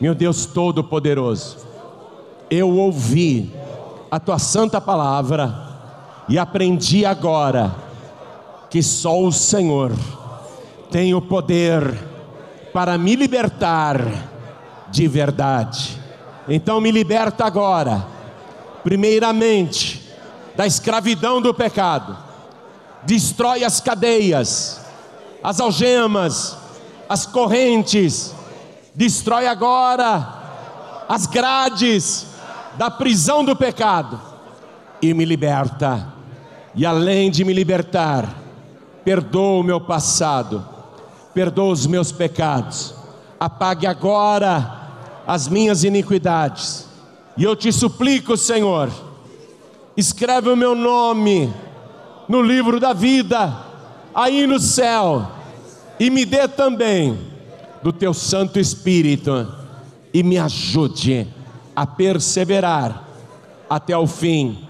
[0.00, 1.58] meu Deus todo-poderoso,
[2.50, 3.52] eu ouvi
[4.10, 5.64] a tua santa palavra
[6.28, 7.74] E aprendi agora
[8.70, 9.92] que só o Senhor
[10.90, 11.96] tem o poder
[12.72, 14.00] para me libertar
[14.90, 16.00] de verdade.
[16.48, 18.04] Então me liberta agora,
[18.82, 20.02] primeiramente,
[20.56, 22.16] da escravidão do pecado,
[23.04, 24.80] destrói as cadeias,
[25.42, 26.56] as algemas,
[27.14, 28.34] as correntes,
[28.92, 32.26] destrói agora as grades
[32.76, 34.20] da prisão do pecado.
[35.00, 36.12] E me liberta.
[36.74, 38.28] E além de me libertar,
[39.04, 40.66] perdoa o meu passado,
[41.32, 42.92] perdoa os meus pecados,
[43.38, 44.82] apague agora
[45.24, 46.88] as minhas iniquidades.
[47.36, 48.90] E eu te suplico, Senhor,
[49.96, 51.54] escreve o meu nome
[52.28, 53.56] no livro da vida,
[54.12, 55.28] aí no céu,
[55.98, 57.18] e me dê também
[57.82, 59.46] do teu Santo Espírito,
[60.12, 61.26] e me ajude
[61.74, 63.04] a perseverar
[63.68, 64.66] até o fim.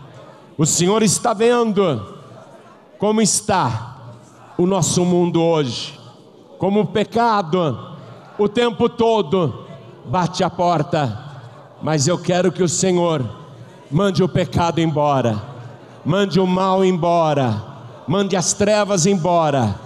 [0.56, 2.14] O Senhor está vendo
[2.98, 4.14] como está
[4.56, 5.98] o nosso mundo hoje,
[6.58, 7.94] como o pecado
[8.36, 9.66] o tempo todo
[10.06, 11.20] bate a porta,
[11.80, 13.24] mas eu quero que o Senhor
[13.90, 15.40] mande o pecado embora,
[16.04, 17.62] mande o mal embora,
[18.08, 19.78] mande as trevas embora,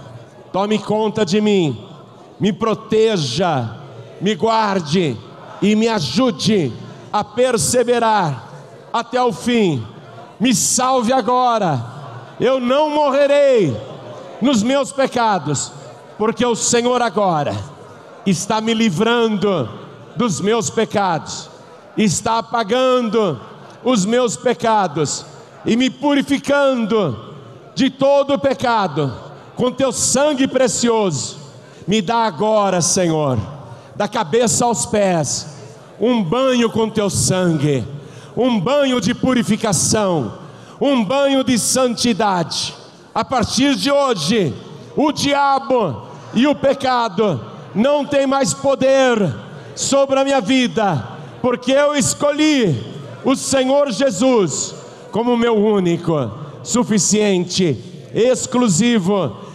[0.51, 1.77] tome conta de mim,
[2.39, 3.77] me proteja,
[4.21, 5.17] me guarde
[5.61, 6.73] e me ajude
[7.11, 8.49] a perseverar
[8.91, 9.85] até o fim.
[10.39, 11.83] Me salve agora,
[12.39, 13.75] eu não morrerei
[14.41, 15.71] nos meus pecados,
[16.17, 17.55] porque o Senhor agora
[18.25, 19.69] está me livrando
[20.15, 21.49] dos meus pecados,
[21.97, 23.39] está apagando
[23.83, 25.25] os meus pecados
[25.65, 27.35] e me purificando
[27.75, 29.28] de todo pecado
[29.59, 31.37] com teu sangue precioso.
[31.85, 33.37] Me dá agora, Senhor,
[33.93, 35.47] da cabeça aos pés,
[35.99, 37.85] um banho com teu sangue,
[38.37, 40.33] um banho de purificação,
[40.79, 42.73] um banho de santidade.
[43.13, 44.53] A partir de hoje,
[44.95, 46.03] o diabo
[46.33, 47.41] e o pecado
[47.75, 49.35] não tem mais poder
[49.75, 51.05] sobre a minha vida,
[51.41, 52.81] porque eu escolhi
[53.25, 54.73] o Senhor Jesus
[55.11, 56.31] como meu único,
[56.63, 57.77] suficiente,
[58.13, 59.48] exclusivo